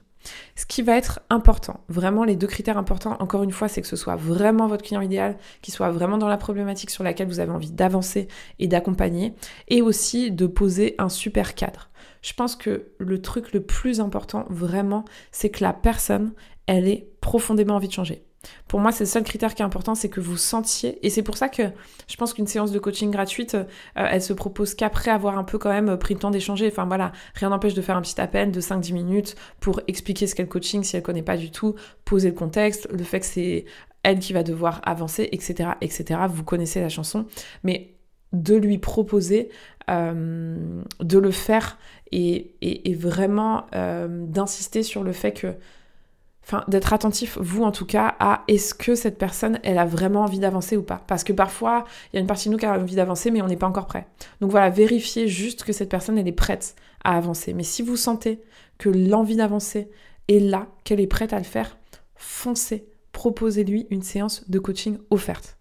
Ce 0.56 0.66
qui 0.66 0.82
va 0.82 0.96
être 0.96 1.20
important, 1.30 1.80
vraiment 1.88 2.24
les 2.24 2.36
deux 2.36 2.46
critères 2.46 2.78
importants, 2.78 3.16
encore 3.20 3.42
une 3.42 3.52
fois, 3.52 3.68
c'est 3.68 3.80
que 3.80 3.86
ce 3.86 3.96
soit 3.96 4.16
vraiment 4.16 4.66
votre 4.66 4.84
client 4.84 5.00
idéal, 5.00 5.36
qu'il 5.62 5.74
soit 5.74 5.90
vraiment 5.90 6.18
dans 6.18 6.28
la 6.28 6.36
problématique 6.36 6.90
sur 6.90 7.04
laquelle 7.04 7.28
vous 7.28 7.40
avez 7.40 7.52
envie 7.52 7.70
d'avancer 7.70 8.28
et 8.58 8.66
d'accompagner, 8.66 9.34
et 9.68 9.82
aussi 9.82 10.30
de 10.30 10.46
poser 10.46 10.94
un 10.98 11.08
super 11.08 11.54
cadre 11.54 11.90
je 12.24 12.32
pense 12.32 12.56
que 12.56 12.88
le 12.98 13.20
truc 13.20 13.52
le 13.52 13.62
plus 13.62 14.00
important 14.00 14.46
vraiment, 14.48 15.04
c'est 15.30 15.50
que 15.50 15.62
la 15.62 15.74
personne, 15.74 16.32
elle 16.66 16.88
ait 16.88 17.10
profondément 17.20 17.74
envie 17.76 17.88
de 17.88 17.92
changer. 17.92 18.24
Pour 18.68 18.80
moi, 18.80 18.92
c'est 18.92 19.04
le 19.04 19.08
seul 19.08 19.22
critère 19.22 19.54
qui 19.54 19.62
est 19.62 19.64
important, 19.64 19.94
c'est 19.94 20.08
que 20.08 20.20
vous 20.20 20.36
sentiez. 20.36 21.04
Et 21.06 21.10
c'est 21.10 21.22
pour 21.22 21.36
ça 21.36 21.48
que 21.48 21.62
je 22.08 22.16
pense 22.16 22.34
qu'une 22.34 22.46
séance 22.46 22.72
de 22.72 22.78
coaching 22.78 23.10
gratuite, 23.10 23.54
euh, 23.54 23.64
elle 23.94 24.22
se 24.22 24.32
propose 24.32 24.74
qu'après 24.74 25.10
avoir 25.10 25.38
un 25.38 25.44
peu 25.44 25.58
quand 25.58 25.70
même 25.70 25.96
pris 25.96 26.14
le 26.14 26.20
temps 26.20 26.30
d'échanger. 26.30 26.68
Enfin 26.68 26.86
voilà, 26.86 27.12
rien 27.34 27.50
n'empêche 27.50 27.74
de 27.74 27.82
faire 27.82 27.96
un 27.96 28.02
petit 28.02 28.20
appel 28.20 28.50
de 28.50 28.60
5-10 28.60 28.92
minutes 28.92 29.36
pour 29.60 29.80
expliquer 29.88 30.26
ce 30.26 30.34
qu'est 30.34 30.42
le 30.42 30.48
coaching 30.48 30.82
si 30.82 30.96
elle 30.96 31.02
connaît 31.02 31.22
pas 31.22 31.36
du 31.36 31.50
tout, 31.50 31.74
poser 32.04 32.30
le 32.30 32.34
contexte, 32.34 32.88
le 32.90 33.04
fait 33.04 33.20
que 33.20 33.26
c'est 33.26 33.64
elle 34.02 34.18
qui 34.18 34.32
va 34.32 34.42
devoir 34.42 34.80
avancer, 34.84 35.28
etc., 35.32 35.70
etc. 35.80 36.20
Vous 36.28 36.44
connaissez 36.44 36.80
la 36.80 36.88
chanson. 36.88 37.26
Mais 37.62 37.94
de 38.32 38.56
lui 38.56 38.78
proposer 38.78 39.48
euh, 39.90 40.82
de 41.00 41.18
le 41.18 41.30
faire 41.30 41.78
et, 42.10 42.96
vraiment 42.98 43.66
euh, 43.74 44.24
d'insister 44.26 44.82
sur 44.82 45.02
le 45.02 45.12
fait 45.12 45.32
que, 45.32 45.54
enfin, 46.44 46.64
d'être 46.68 46.92
attentif, 46.92 47.38
vous 47.40 47.64
en 47.64 47.72
tout 47.72 47.86
cas, 47.86 48.14
à 48.20 48.44
est-ce 48.48 48.74
que 48.74 48.94
cette 48.94 49.18
personne, 49.18 49.58
elle 49.62 49.78
a 49.78 49.86
vraiment 49.86 50.22
envie 50.22 50.38
d'avancer 50.38 50.76
ou 50.76 50.82
pas 50.82 51.02
Parce 51.06 51.24
que 51.24 51.32
parfois, 51.32 51.84
il 52.12 52.16
y 52.16 52.18
a 52.18 52.20
une 52.20 52.26
partie 52.26 52.48
de 52.48 52.52
nous 52.52 52.58
qui 52.58 52.66
a 52.66 52.78
envie 52.78 52.96
d'avancer, 52.96 53.30
mais 53.30 53.42
on 53.42 53.46
n'est 53.46 53.56
pas 53.56 53.66
encore 53.66 53.86
prêt. 53.86 54.06
Donc 54.40 54.50
voilà, 54.50 54.70
vérifiez 54.70 55.28
juste 55.28 55.64
que 55.64 55.72
cette 55.72 55.88
personne, 55.88 56.18
elle 56.18 56.28
est 56.28 56.32
prête 56.32 56.76
à 57.02 57.16
avancer. 57.16 57.54
Mais 57.54 57.62
si 57.62 57.82
vous 57.82 57.96
sentez 57.96 58.40
que 58.78 58.88
l'envie 58.88 59.36
d'avancer 59.36 59.90
est 60.28 60.40
là, 60.40 60.68
qu'elle 60.84 61.00
est 61.00 61.06
prête 61.06 61.32
à 61.32 61.38
le 61.38 61.44
faire, 61.44 61.76
foncez, 62.16 62.88
proposez-lui 63.12 63.86
une 63.90 64.02
séance 64.02 64.48
de 64.48 64.58
coaching 64.58 64.98
offerte. 65.10 65.56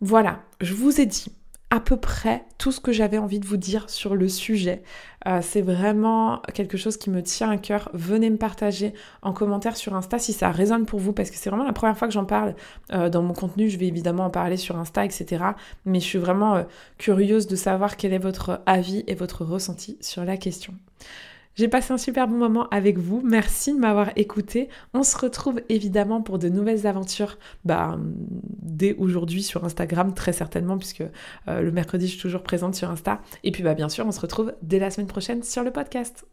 Voilà, 0.00 0.42
je 0.60 0.74
vous 0.74 1.00
ai 1.00 1.06
dit 1.06 1.26
à 1.70 1.80
peu 1.80 1.96
près 1.96 2.44
tout 2.58 2.70
ce 2.72 2.80
que 2.80 2.92
j'avais 2.92 3.18
envie 3.18 3.40
de 3.40 3.46
vous 3.46 3.56
dire 3.56 3.90
sur 3.90 4.14
le 4.14 4.28
sujet. 4.28 4.82
Euh, 5.26 5.40
c'est 5.42 5.62
vraiment 5.62 6.40
quelque 6.54 6.76
chose 6.76 6.96
qui 6.96 7.10
me 7.10 7.22
tient 7.22 7.50
à 7.50 7.56
cœur. 7.56 7.90
Venez 7.94 8.30
me 8.30 8.36
partager 8.36 8.94
en 9.22 9.32
commentaire 9.32 9.76
sur 9.76 9.94
Insta 9.94 10.18
si 10.18 10.32
ça 10.32 10.50
résonne 10.50 10.86
pour 10.86 11.00
vous, 11.00 11.12
parce 11.12 11.30
que 11.30 11.36
c'est 11.36 11.50
vraiment 11.50 11.64
la 11.64 11.72
première 11.72 11.96
fois 11.96 12.06
que 12.06 12.14
j'en 12.14 12.26
parle 12.26 12.54
euh, 12.92 13.08
dans 13.08 13.22
mon 13.22 13.34
contenu. 13.34 13.68
Je 13.70 13.78
vais 13.78 13.86
évidemment 13.86 14.26
en 14.26 14.30
parler 14.30 14.56
sur 14.56 14.78
Insta, 14.78 15.04
etc. 15.04 15.44
Mais 15.84 16.00
je 16.00 16.04
suis 16.04 16.18
vraiment 16.18 16.56
euh, 16.56 16.62
curieuse 16.98 17.46
de 17.46 17.56
savoir 17.56 17.96
quel 17.96 18.12
est 18.12 18.18
votre 18.18 18.60
avis 18.66 19.02
et 19.06 19.14
votre 19.14 19.44
ressenti 19.44 19.96
sur 20.00 20.24
la 20.24 20.36
question. 20.36 20.74
J'ai 21.56 21.68
passé 21.68 21.92
un 21.92 21.98
super 21.98 22.26
bon 22.26 22.36
moment 22.36 22.68
avec 22.70 22.98
vous. 22.98 23.22
Merci 23.24 23.72
de 23.72 23.78
m'avoir 23.78 24.10
écouté. 24.16 24.68
On 24.92 25.04
se 25.04 25.16
retrouve 25.16 25.60
évidemment 25.68 26.20
pour 26.20 26.40
de 26.40 26.48
nouvelles 26.48 26.86
aventures 26.86 27.38
bah, 27.64 27.96
dès 28.62 28.94
aujourd'hui 28.96 29.42
sur 29.42 29.64
Instagram, 29.64 30.14
très 30.14 30.32
certainement, 30.32 30.78
puisque 30.78 31.04
euh, 31.48 31.60
le 31.60 31.70
mercredi, 31.70 32.06
je 32.06 32.12
suis 32.12 32.20
toujours 32.20 32.42
présente 32.42 32.74
sur 32.74 32.90
Insta. 32.90 33.20
Et 33.44 33.52
puis, 33.52 33.62
bah, 33.62 33.74
bien 33.74 33.88
sûr, 33.88 34.04
on 34.04 34.10
se 34.10 34.20
retrouve 34.20 34.52
dès 34.62 34.80
la 34.80 34.90
semaine 34.90 35.06
prochaine 35.06 35.44
sur 35.44 35.62
le 35.62 35.70
podcast. 35.70 36.26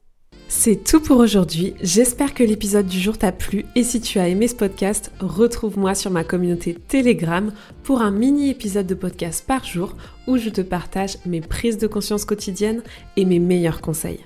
C'est 0.48 0.84
tout 0.84 1.00
pour 1.00 1.18
aujourd'hui. 1.20 1.76
J'espère 1.82 2.34
que 2.34 2.44
l'épisode 2.44 2.88
du 2.88 3.00
jour 3.00 3.18
t'a 3.18 3.32
plu 3.32 3.66
et 3.76 3.84
si 3.84 4.02
tu 4.02 4.20
as 4.20 4.28
aimé 4.28 4.48
ce 4.48 4.56
podcast, 4.56 5.12
retrouve-moi 5.20 5.94
sur 5.96 6.12
ma 6.12 6.24
communauté 6.24 6.74
Telegram 6.74 7.54
pour 7.84 8.02
un 8.02 8.12
mini 8.12 8.50
épisode 8.50 8.88
de 8.88 8.96
podcast 8.96 9.46
par 9.48 9.64
jour 9.64 9.96
où 10.28 10.38
je 10.38 10.50
te 10.50 10.62
partage 10.62 11.18
mes 11.26 11.42
prises 11.42 11.78
de 11.78 11.88
conscience 11.88 12.26
quotidiennes 12.26 12.82
et 13.16 13.24
mes 13.24 13.40
meilleurs 13.40 13.82
conseils. 13.82 14.20